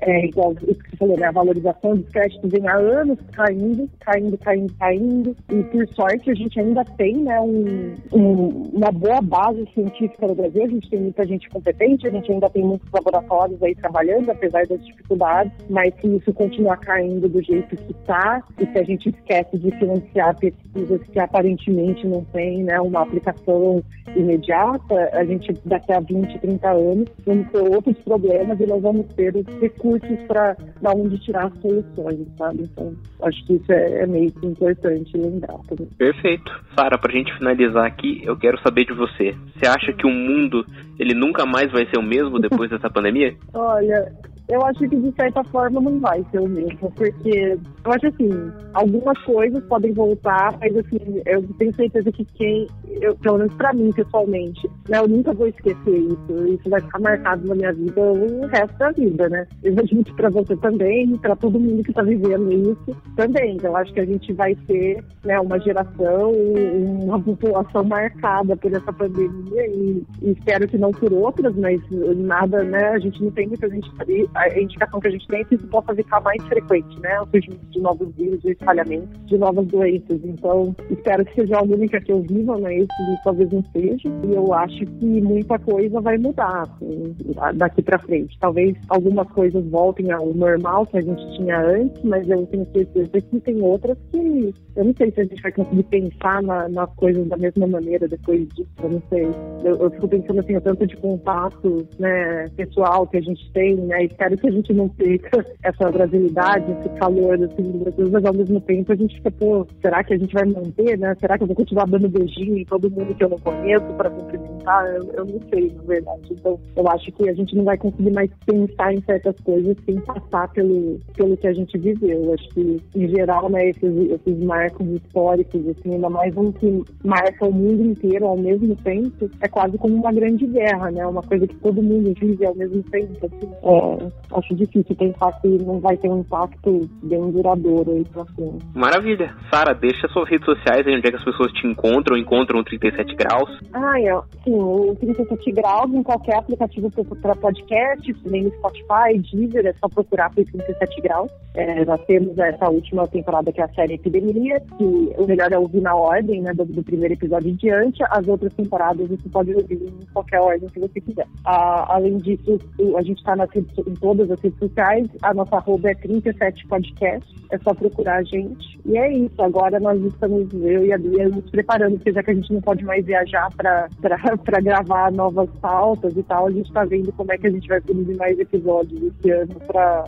é 0.00 0.26
igual 0.26 0.50
o 0.50 0.54
que 0.54 0.90
você 0.90 0.96
falou, 0.96 1.18
né? 1.18 1.26
A 1.26 1.32
valorização 1.32 1.96
dos 1.96 2.08
créditos 2.10 2.50
vem 2.50 2.66
há 2.68 2.76
anos 2.76 3.18
caindo, 3.32 3.88
caindo, 4.00 4.38
caindo, 4.38 4.74
caindo. 4.78 5.36
E 5.50 5.62
por 5.64 5.88
sorte 5.88 6.30
a 6.30 6.34
gente 6.34 6.58
ainda 6.60 6.84
tem, 6.96 7.16
né, 7.16 7.40
um, 7.40 7.94
um, 8.12 8.48
uma 8.74 8.92
boa 8.92 9.20
base 9.20 9.66
científica 9.74 10.26
no 10.26 10.34
Brasil. 10.34 10.64
A 10.64 10.68
gente 10.68 10.90
tem 10.90 11.00
muita 11.00 11.26
gente 11.26 11.48
competente, 11.48 12.06
a 12.06 12.10
gente 12.10 12.30
ainda 12.30 12.48
tem 12.50 12.62
muitos 12.62 12.90
laboratórios 12.92 13.62
aí 13.62 13.74
trabalhando, 13.74 14.30
apesar 14.30 14.66
das 14.66 14.84
dificuldades, 14.84 15.52
mas 15.68 15.94
se 16.00 16.16
isso 16.16 16.32
continuar 16.32 16.78
caindo 16.78 17.28
do 17.28 17.42
jeito 17.42 17.76
que 17.76 17.92
está, 17.92 18.42
e 18.58 18.66
se 18.66 18.78
a 18.78 18.82
gente 18.82 19.08
esquece 19.08 19.58
de 19.58 19.70
financiar 19.78 20.36
pesquisas 20.38 21.02
que 21.02 21.18
aparentemente 21.18 22.06
não 22.06 22.24
têm 22.24 22.62
né, 22.62 22.80
uma 22.80 23.02
aplicação 23.02 23.82
imediata, 24.14 25.10
a 25.12 25.24
gente 25.24 25.52
daqui 25.64 25.92
a 25.92 26.00
20, 26.00 26.38
30 26.38 26.70
anos 26.70 27.08
vamos 27.24 27.50
ter 27.50 27.58
outros 27.58 27.96
problemas 27.98 28.58
e 28.60 28.66
nós 28.66 28.82
vamos 28.82 29.06
ter 29.16 29.34
os 29.34 29.46
recursos 29.60 30.18
para 30.28 30.56
da 30.80 30.92
onde 30.92 31.18
tirar 31.18 31.46
as 31.46 31.58
soluções, 31.60 32.26
sabe? 32.36 32.62
Então, 32.62 32.94
acho 33.22 33.46
que 33.46 33.54
isso 33.54 33.72
é, 33.72 34.02
é 34.02 34.06
meio 34.06 34.30
que 34.32 34.46
importante 34.46 35.16
lembrar 35.16 35.58
também. 35.68 35.88
Perfeito. 35.98 36.52
Sara, 36.78 36.98
pra 36.98 37.12
gente 37.12 37.36
finalizar 37.38 37.86
aqui, 37.86 38.20
eu 38.24 38.36
quero 38.36 38.60
saber 38.60 38.84
de 38.84 38.92
você. 38.92 39.34
Você 39.54 39.66
acha 39.66 39.92
que 39.92 40.06
o 40.06 40.10
mundo 40.10 40.64
ele 40.98 41.14
nunca 41.14 41.44
mais 41.44 41.70
vai 41.72 41.86
ser 41.86 41.98
o 41.98 42.02
mesmo 42.02 42.38
depois 42.38 42.70
dessa 42.70 42.90
pandemia? 42.90 43.34
Olha, 43.54 44.12
eu 44.48 44.64
acho 44.64 44.80
que 44.80 44.96
de 44.96 45.12
certa 45.12 45.42
forma 45.44 45.80
não 45.80 45.98
vai 45.98 46.24
ser 46.30 46.40
o 46.40 46.48
mesmo, 46.48 46.90
porque 46.92 47.58
eu 47.84 47.92
acho 47.92 48.06
assim, 48.06 48.30
algumas 48.74 49.18
coisas 49.24 49.62
podem 49.64 49.92
voltar, 49.92 50.56
mas 50.60 50.76
assim, 50.76 51.22
eu 51.26 51.42
tenho 51.58 51.74
certeza 51.74 52.12
que 52.12 52.24
quem, 52.24 52.66
eu, 53.00 53.16
pelo 53.16 53.38
menos 53.38 53.54
pra 53.54 53.72
mim 53.72 53.90
pessoalmente, 53.92 54.68
né, 54.88 54.98
eu 54.98 55.08
nunca 55.08 55.32
vou 55.32 55.48
esquecer 55.48 55.98
isso, 55.98 56.46
isso 56.48 56.70
vai 56.70 56.80
ficar 56.80 57.00
marcado 57.00 57.46
na 57.46 57.54
minha 57.54 57.72
vida 57.72 58.00
o 58.00 58.46
resto 58.46 58.78
da 58.78 58.90
vida, 58.92 59.28
né? 59.28 59.46
Eu 59.62 59.74
muito 59.92 60.14
pra 60.14 60.30
você 60.30 60.56
também, 60.56 61.16
pra 61.18 61.36
todo 61.36 61.58
mundo 61.58 61.82
que 61.82 61.92
tá 61.92 62.02
vivendo 62.02 62.52
isso 62.52 62.96
também. 63.16 63.56
Então, 63.56 63.70
eu 63.70 63.76
acho 63.76 63.92
que 63.92 64.00
a 64.00 64.04
gente 64.04 64.32
vai 64.32 64.54
ter 64.66 65.02
né, 65.24 65.38
uma 65.40 65.58
geração, 65.58 66.32
uma 66.32 67.20
população 67.20 67.84
marcada 67.84 68.56
por 68.56 68.72
essa 68.72 68.92
pandemia 68.92 69.66
e, 69.66 70.02
e 70.22 70.30
espero 70.32 70.68
que 70.68 70.78
não 70.78 70.90
por 70.90 71.12
outras, 71.12 71.54
mas 71.56 71.80
nada, 71.90 72.62
né? 72.62 72.90
A 72.90 72.98
gente 72.98 73.22
não 73.22 73.30
tem 73.30 73.46
muita 73.48 73.68
gente 73.68 73.90
a 74.36 74.60
indicação 74.60 75.00
que 75.00 75.08
a 75.08 75.10
gente 75.10 75.26
tem 75.26 75.40
é 75.40 75.44
que 75.44 75.54
isso 75.54 75.66
possa 75.68 75.94
ficar 75.94 76.20
mais 76.20 76.42
frequente, 76.44 77.00
né? 77.00 77.20
O 77.20 77.26
surgimento 77.26 77.66
de 77.66 77.80
novos 77.80 78.14
vírus, 78.14 78.44
o 78.44 78.50
espalhamento 78.50 79.08
de 79.26 79.38
novas 79.38 79.66
doenças. 79.66 80.20
Então, 80.24 80.74
espero 80.90 81.24
que 81.24 81.34
seja 81.34 81.58
a 81.58 81.62
única 81.62 82.00
que 82.00 82.12
eu 82.12 82.22
viva, 82.22 82.58
mas 82.58 82.82
isso 82.82 83.20
talvez 83.24 83.50
não 83.50 83.64
seja. 83.72 84.08
E 84.24 84.34
eu 84.34 84.52
acho 84.52 84.86
que 84.86 85.20
muita 85.20 85.58
coisa 85.58 86.00
vai 86.00 86.18
mudar 86.18 86.62
assim, 86.62 87.16
daqui 87.54 87.82
para 87.82 87.98
frente. 87.98 88.38
Talvez 88.38 88.76
algumas 88.88 89.28
coisas 89.30 89.64
voltem 89.68 90.10
ao 90.12 90.32
normal 90.34 90.86
que 90.86 90.98
a 90.98 91.02
gente 91.02 91.36
tinha 91.36 91.60
antes, 91.60 92.02
mas 92.04 92.28
eu 92.28 92.46
tenho 92.46 92.66
certeza 92.72 93.20
que 93.20 93.40
tem 93.40 93.60
outras 93.62 93.96
que 94.12 94.54
eu 94.76 94.84
não 94.84 94.94
sei 94.94 95.10
se 95.10 95.20
a 95.22 95.24
gente 95.24 95.42
vai 95.42 95.52
conseguir 95.52 95.84
pensar 95.84 96.42
na, 96.42 96.68
nas 96.68 96.94
coisas 96.96 97.26
da 97.28 97.36
mesma 97.38 97.66
maneira 97.66 98.06
depois 98.06 98.46
disso. 98.48 98.68
Eu 98.82 98.90
não 98.90 99.02
sei. 99.08 99.24
Eu, 99.64 99.76
eu 99.76 99.90
fico 99.90 100.06
pensando 100.06 100.40
assim, 100.40 100.54
o 100.54 100.60
tanto 100.60 100.86
de 100.86 100.96
contato 100.96 101.88
né, 101.98 102.46
pessoal 102.56 103.06
que 103.06 103.16
a 103.16 103.22
gente 103.22 103.50
tem, 103.52 103.74
né? 103.76 104.04
Espero 104.26 104.38
que 104.38 104.48
a 104.48 104.50
gente 104.50 104.72
não 104.72 104.88
perca 104.88 105.46
essa 105.62 105.88
brasilidade, 105.90 106.72
esse 106.72 106.88
calor 106.98 107.34
assim, 107.34 107.78
Brasil, 107.78 108.08
mas 108.10 108.24
ao 108.24 108.34
mesmo 108.34 108.60
tempo 108.60 108.92
a 108.92 108.96
gente 108.96 109.14
fica, 109.16 109.30
pô, 109.30 109.64
será 109.80 110.02
que 110.02 110.14
a 110.14 110.18
gente 110.18 110.34
vai 110.34 110.44
manter, 110.44 110.98
né? 110.98 111.14
Será 111.20 111.36
que 111.36 111.44
eu 111.44 111.46
vou 111.46 111.54
continuar 111.54 111.86
dando 111.86 112.08
beijinho 112.08 112.58
em 112.58 112.64
todo 112.64 112.90
mundo 112.90 113.14
que 113.14 113.22
eu 113.22 113.28
não 113.28 113.38
conheço 113.38 113.86
para 113.96 114.10
cumprimentar? 114.10 114.86
Eu, 114.96 115.12
eu 115.12 115.24
não 115.24 115.40
sei, 115.48 115.72
na 115.76 115.82
verdade. 115.82 116.22
Então, 116.32 116.58
eu 116.74 116.88
acho 116.88 117.12
que 117.12 117.28
a 117.28 117.34
gente 117.34 117.54
não 117.54 117.64
vai 117.64 117.76
conseguir 117.76 118.10
mais 118.10 118.30
pensar 118.44 118.92
em 118.92 119.00
certas 119.02 119.36
coisas 119.44 119.76
sem 119.84 120.00
passar 120.00 120.48
pelo, 120.52 120.98
pelo 121.16 121.36
que 121.36 121.46
a 121.46 121.52
gente 121.52 121.78
viveu. 121.78 122.24
Eu 122.24 122.34
acho 122.34 122.48
que, 122.48 122.80
em 122.96 123.08
geral, 123.08 123.48
né, 123.48 123.68
esses, 123.68 124.10
esses 124.10 124.42
marcos 124.42 124.88
históricos, 124.88 125.68
assim, 125.68 125.94
ainda 125.94 126.10
mais 126.10 126.36
um 126.36 126.50
que 126.50 126.82
marca 127.04 127.46
o 127.46 127.52
mundo 127.52 127.84
inteiro 127.84 128.26
ao 128.26 128.36
mesmo 128.36 128.74
tempo, 128.76 129.30
é 129.40 129.46
quase 129.46 129.78
como 129.78 129.94
uma 129.94 130.12
grande 130.12 130.46
guerra, 130.46 130.90
né? 130.90 131.06
Uma 131.06 131.22
coisa 131.22 131.46
que 131.46 131.54
todo 131.56 131.80
mundo 131.80 132.12
vive 132.18 132.44
ao 132.44 132.56
mesmo 132.56 132.82
tempo. 132.84 133.26
Assim. 133.26 133.46
É, 133.62 134.15
acho 134.32 134.54
difícil 134.54 134.94
pensar 134.96 135.32
que 135.40 135.48
não 135.48 135.80
vai 135.80 135.96
ter 135.96 136.08
um 136.08 136.20
impacto 136.20 136.88
bem 137.02 137.30
duradouro 137.30 137.92
aí 137.92 138.04
pra 138.04 138.24
frente. 138.26 138.64
Maravilha. 138.74 139.34
Sara, 139.50 139.74
deixa 139.74 140.08
suas 140.08 140.28
redes 140.28 140.44
sociais 140.44 140.86
aí 140.86 140.96
onde 140.96 141.06
é 141.06 141.10
que 141.10 141.16
as 141.16 141.24
pessoas 141.24 141.52
te 141.52 141.66
encontram, 141.66 142.16
encontram 142.16 142.62
37 142.64 143.14
graus. 143.14 143.60
Ah, 143.72 144.00
é. 144.00 144.20
Sim, 144.44 144.54
o 144.54 144.96
37 145.00 145.52
Graus 145.52 145.92
em 145.92 146.02
qualquer 146.02 146.36
aplicativo 146.36 146.90
para 147.20 147.34
podcast, 147.34 148.14
nem 148.26 148.44
no 148.44 148.50
Spotify, 148.52 149.18
Deezer, 149.32 149.66
é 149.66 149.72
só 149.74 149.88
procurar 149.88 150.30
por 150.30 150.44
37 150.44 151.00
Graus. 151.02 151.30
É, 151.54 151.84
nós 151.84 152.00
temos 152.06 152.36
essa 152.38 152.68
última 152.68 153.06
temporada 153.08 153.52
que 153.52 153.60
é 153.60 153.64
a 153.64 153.74
série 153.74 153.94
Epidemia, 153.94 154.60
que 154.76 154.84
o 155.16 155.26
melhor 155.26 155.50
é 155.52 155.58
ouvir 155.58 155.80
na 155.80 155.94
ordem, 155.94 156.42
né, 156.42 156.52
do, 156.52 156.64
do 156.64 156.82
primeiro 156.82 157.14
episódio 157.14 157.50
em 157.50 157.54
diante. 157.54 158.02
As 158.10 158.26
outras 158.28 158.52
temporadas 158.54 159.08
você 159.08 159.28
pode 159.28 159.54
ouvir 159.54 159.74
em 159.74 160.06
qualquer 160.12 160.40
ordem 160.40 160.68
que 160.68 160.80
você 160.80 161.00
quiser. 161.00 161.26
Ah, 161.44 161.94
além 161.94 162.18
disso, 162.18 162.58
a 162.96 163.02
gente 163.02 163.18
está 163.18 163.34
em 163.36 163.94
todas 164.06 164.30
as 164.30 164.40
redes 164.40 164.58
sociais. 164.60 165.08
A 165.20 165.34
nossa 165.34 165.56
arroba 165.56 165.90
é 165.90 165.94
37 165.96 166.68
Podcast. 166.68 167.34
É 167.50 167.58
só 167.58 167.74
procurar 167.74 168.18
a 168.18 168.22
gente. 168.22 168.78
E 168.84 168.96
é 168.96 169.12
isso. 169.12 169.42
Agora 169.42 169.80
nós 169.80 170.00
estamos, 170.00 170.48
eu 170.54 170.86
e 170.86 170.92
a 170.92 170.98
Bia, 170.98 171.28
nos 171.28 171.50
preparando, 171.50 171.96
porque 171.96 172.12
já 172.12 172.22
que 172.22 172.30
a 172.30 172.34
gente 172.34 172.52
não 172.52 172.60
pode 172.60 172.84
mais 172.84 173.04
viajar 173.04 173.48
para 173.56 173.88
gravar 174.62 175.10
novas 175.10 175.50
pautas 175.60 176.16
e 176.16 176.22
tal, 176.22 176.46
a 176.46 176.50
gente 176.52 176.68
está 176.68 176.84
vendo 176.84 177.12
como 177.14 177.32
é 177.32 177.38
que 177.38 177.48
a 177.48 177.50
gente 177.50 177.66
vai 177.66 177.80
produzir 177.80 178.16
mais 178.16 178.38
episódios 178.38 179.02
esse 179.02 179.30
ano 179.30 179.56
para 179.66 180.04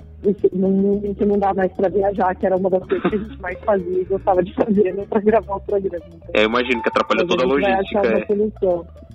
num 0.52 0.70
mundo 0.70 1.06
em 1.06 1.14
que 1.14 1.24
não 1.24 1.38
dá 1.38 1.54
mais 1.54 1.72
para 1.72 1.88
viajar, 1.88 2.34
que 2.34 2.46
era 2.46 2.56
uma 2.56 2.68
das 2.70 2.84
coisas 2.84 3.10
que 3.10 3.16
a 3.16 3.18
gente 3.18 3.40
mais 3.40 3.58
fazia 3.60 4.00
e 4.00 4.04
gostava 4.04 4.42
de 4.42 4.54
fazer, 4.54 4.94
né, 4.94 5.06
para 5.08 5.20
gravar 5.20 5.56
o 5.56 5.60
programa. 5.60 6.04
Então, 6.06 6.30
é, 6.34 6.42
eu 6.42 6.48
imagino 6.48 6.82
que 6.82 6.88
atrapalha 6.88 7.26
toda 7.26 7.44
a 7.44 7.46
logística. 7.46 8.08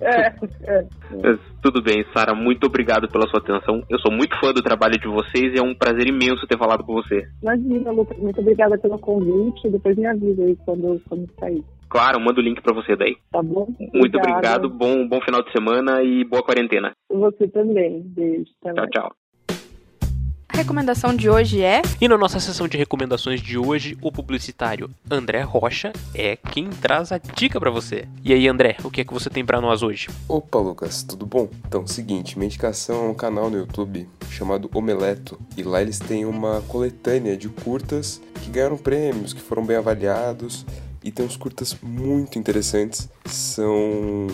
É, 0.00 0.26
é, 0.64 0.78
é. 0.80 1.38
Tudo 1.62 1.82
bem, 1.82 2.04
Sara, 2.14 2.34
muito 2.34 2.66
obrigado 2.66 3.08
pela 3.08 3.28
sua 3.28 3.40
atenção. 3.40 3.82
Eu 3.88 3.98
sou 4.00 4.12
muito 4.12 4.38
fã 4.40 4.52
do 4.52 4.62
trabalho 4.62 4.98
de 4.98 5.08
vocês 5.08 5.52
e 5.54 5.58
é 5.58 5.62
um 5.62 5.74
prazer 5.74 6.06
imenso 6.08 6.46
ter 6.46 6.58
falado 6.58 6.84
com 6.84 6.94
você. 6.94 7.22
Imagina, 7.42 7.90
Lucas, 7.90 8.18
muito 8.18 8.40
obrigada 8.40 8.78
pelo 8.78 8.98
convite. 8.98 9.68
Depois 9.68 9.96
me 9.96 10.06
avisa 10.06 10.42
aí 10.42 10.56
quando, 10.64 11.00
quando 11.08 11.28
sair. 11.38 11.62
Claro, 11.88 12.20
manda 12.20 12.40
o 12.40 12.42
link 12.42 12.60
para 12.60 12.74
você 12.74 12.96
daí. 12.96 13.16
Tá 13.30 13.42
bom? 13.42 13.68
Muito 13.92 14.16
obrigado, 14.18 14.68
bom, 14.68 15.06
bom 15.06 15.20
final 15.20 15.42
de 15.42 15.52
semana 15.52 16.02
e 16.02 16.24
boa 16.24 16.42
quarentena. 16.42 16.92
Você 17.08 17.46
também. 17.48 18.02
Beijo. 18.04 18.50
Tchau, 18.62 18.88
tchau. 18.90 19.23
A 20.54 20.56
recomendação 20.56 21.16
de 21.16 21.28
hoje 21.28 21.62
é. 21.62 21.82
E 22.00 22.06
na 22.06 22.16
nossa 22.16 22.38
sessão 22.38 22.68
de 22.68 22.78
recomendações 22.78 23.40
de 23.40 23.58
hoje, 23.58 23.98
o 24.00 24.12
publicitário 24.12 24.88
André 25.10 25.42
Rocha 25.42 25.92
é 26.14 26.36
quem 26.36 26.70
traz 26.70 27.10
a 27.10 27.18
dica 27.18 27.58
para 27.58 27.72
você. 27.72 28.06
E 28.22 28.32
aí, 28.32 28.46
André, 28.46 28.76
o 28.84 28.88
que 28.88 29.00
é 29.00 29.04
que 29.04 29.12
você 29.12 29.28
tem 29.28 29.44
para 29.44 29.60
nós 29.60 29.82
hoje? 29.82 30.08
Opa, 30.28 30.60
Lucas, 30.60 31.02
tudo 31.02 31.26
bom? 31.26 31.48
Então, 31.66 31.84
seguinte, 31.88 32.38
minha 32.38 32.46
indicação 32.46 33.06
é 33.06 33.08
um 33.08 33.14
canal 33.14 33.50
no 33.50 33.56
YouTube 33.56 34.08
chamado 34.30 34.70
Omeleto. 34.72 35.36
E 35.56 35.64
lá 35.64 35.82
eles 35.82 35.98
têm 35.98 36.24
uma 36.24 36.62
coletânea 36.68 37.36
de 37.36 37.48
curtas 37.48 38.22
que 38.40 38.48
ganharam 38.48 38.76
prêmios, 38.76 39.32
que 39.32 39.40
foram 39.40 39.66
bem 39.66 39.76
avaliados 39.76 40.64
e 41.02 41.10
tem 41.10 41.26
uns 41.26 41.36
curtas 41.36 41.76
muito 41.82 42.38
interessantes. 42.38 43.08
São 43.26 44.28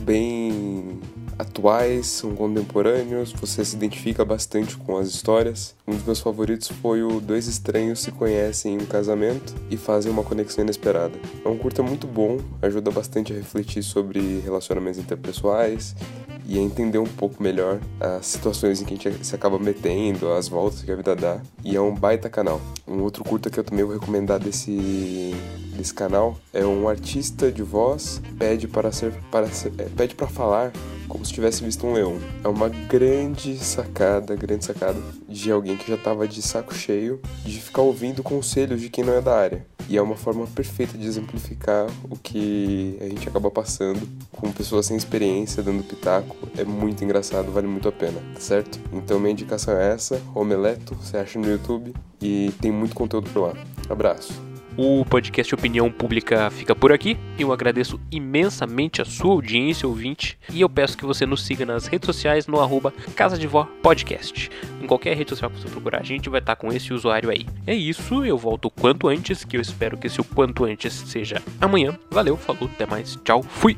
bem 0.00 0.98
atuais, 1.40 2.06
são 2.06 2.34
contemporâneos, 2.34 3.32
você 3.32 3.64
se 3.64 3.76
identifica 3.76 4.24
bastante 4.24 4.76
com 4.76 4.98
as 4.98 5.08
histórias. 5.08 5.74
Um 5.86 5.92
dos 5.92 6.04
meus 6.04 6.20
favoritos 6.20 6.68
foi 6.68 7.02
o 7.02 7.20
Dois 7.20 7.46
Estranhos 7.46 8.00
se 8.00 8.12
conhecem 8.12 8.74
em 8.74 8.78
um 8.78 8.86
casamento 8.86 9.54
e 9.70 9.76
fazem 9.76 10.10
uma 10.10 10.22
conexão 10.22 10.62
inesperada. 10.62 11.18
É 11.44 11.48
um 11.48 11.56
curta 11.56 11.82
muito 11.82 12.06
bom, 12.06 12.38
ajuda 12.62 12.90
bastante 12.90 13.32
a 13.32 13.36
refletir 13.36 13.82
sobre 13.82 14.40
relacionamentos 14.40 14.98
interpessoais 14.98 15.94
e 16.50 16.58
entender 16.58 16.98
um 16.98 17.06
pouco 17.06 17.40
melhor 17.40 17.78
as 18.00 18.26
situações 18.26 18.82
em 18.82 18.84
que 18.84 18.94
a 18.94 19.12
gente 19.12 19.24
se 19.24 19.36
acaba 19.36 19.56
metendo, 19.56 20.32
as 20.32 20.48
voltas 20.48 20.82
que 20.82 20.90
a 20.90 20.96
vida 20.96 21.14
dá. 21.14 21.40
E 21.64 21.76
é 21.76 21.80
um 21.80 21.94
baita 21.94 22.28
canal. 22.28 22.60
Um 22.88 23.02
outro 23.02 23.22
curta 23.22 23.48
que 23.48 23.60
eu 23.60 23.62
também 23.62 23.84
vou 23.84 23.94
recomendar 23.94 24.40
desse, 24.40 25.32
desse 25.76 25.94
canal 25.94 26.36
é 26.52 26.66
um 26.66 26.88
artista 26.88 27.52
de 27.52 27.62
voz 27.62 28.20
pede 28.36 28.66
para 28.66 28.90
ser 28.90 29.12
para 29.30 29.46
ser, 29.48 29.72
é, 29.78 29.84
pede 29.84 30.16
para 30.16 30.26
falar 30.26 30.72
como 31.06 31.24
se 31.24 31.32
tivesse 31.32 31.62
visto 31.62 31.86
um 31.86 31.92
leão. 31.92 32.18
É 32.42 32.48
uma 32.48 32.68
grande 32.68 33.56
sacada, 33.56 34.34
grande 34.34 34.64
sacada 34.64 35.00
de 35.30 35.50
alguém 35.52 35.76
que 35.76 35.88
já 35.88 35.94
estava 35.94 36.26
de 36.26 36.42
saco 36.42 36.74
cheio 36.74 37.20
de 37.44 37.60
ficar 37.60 37.82
ouvindo 37.82 38.22
conselhos 38.22 38.80
de 38.80 38.90
quem 38.90 39.04
não 39.04 39.14
é 39.14 39.20
da 39.20 39.36
área. 39.36 39.64
E 39.88 39.96
é 39.96 40.02
uma 40.02 40.16
forma 40.16 40.46
perfeita 40.46 40.98
de 40.98 41.06
exemplificar 41.06 41.86
o 42.08 42.16
que 42.16 42.96
a 43.00 43.04
gente 43.04 43.28
acaba 43.28 43.50
passando 43.50 44.00
com 44.32 44.52
pessoas 44.52 44.86
sem 44.86 44.96
experiência 44.96 45.62
dando 45.62 45.82
pitaco. 45.82 46.36
É 46.56 46.64
muito 46.64 47.02
engraçado, 47.04 47.50
vale 47.50 47.66
muito 47.66 47.88
a 47.88 47.92
pena, 47.92 48.20
tá 48.34 48.40
certo? 48.40 48.78
Então 48.92 49.18
minha 49.18 49.32
indicação 49.32 49.76
é 49.76 49.92
essa, 49.92 50.20
Omeleto, 50.34 50.94
você 50.94 51.16
acha 51.16 51.38
no 51.38 51.48
YouTube 51.48 51.94
e 52.20 52.52
tem 52.60 52.70
muito 52.70 52.94
conteúdo 52.94 53.30
por 53.30 53.40
lá. 53.40 53.54
Abraço. 53.88 54.49
O 54.82 55.04
podcast 55.04 55.54
Opinião 55.54 55.92
Pública 55.92 56.48
fica 56.48 56.74
por 56.74 56.90
aqui. 56.90 57.14
Eu 57.38 57.52
agradeço 57.52 58.00
imensamente 58.10 59.02
a 59.02 59.04
sua 59.04 59.32
audiência, 59.32 59.86
ouvinte, 59.86 60.38
e 60.50 60.62
eu 60.62 60.70
peço 60.70 60.96
que 60.96 61.04
você 61.04 61.26
nos 61.26 61.44
siga 61.44 61.66
nas 61.66 61.86
redes 61.86 62.06
sociais 62.06 62.46
no 62.46 62.58
arroba 62.58 62.90
Casa 63.14 63.36
de 63.36 63.46
Vó 63.46 63.68
Podcast. 63.82 64.50
Em 64.80 64.86
qualquer 64.86 65.14
rede 65.14 65.28
social 65.28 65.50
que 65.50 65.60
você 65.60 65.68
procurar, 65.68 66.00
a 66.00 66.02
gente 66.02 66.30
vai 66.30 66.40
estar 66.40 66.56
com 66.56 66.72
esse 66.72 66.94
usuário 66.94 67.28
aí. 67.28 67.46
É 67.66 67.74
isso, 67.74 68.24
eu 68.24 68.38
volto 68.38 68.68
o 68.68 68.70
quanto 68.70 69.06
antes, 69.06 69.44
que 69.44 69.54
eu 69.54 69.60
espero 69.60 69.98
que 69.98 70.06
esse 70.06 70.18
o 70.18 70.24
quanto 70.24 70.64
antes 70.64 70.94
seja 70.94 71.42
amanhã. 71.60 71.98
Valeu, 72.10 72.38
falou, 72.38 72.64
até 72.64 72.86
mais, 72.86 73.18
tchau, 73.22 73.42
fui! 73.42 73.76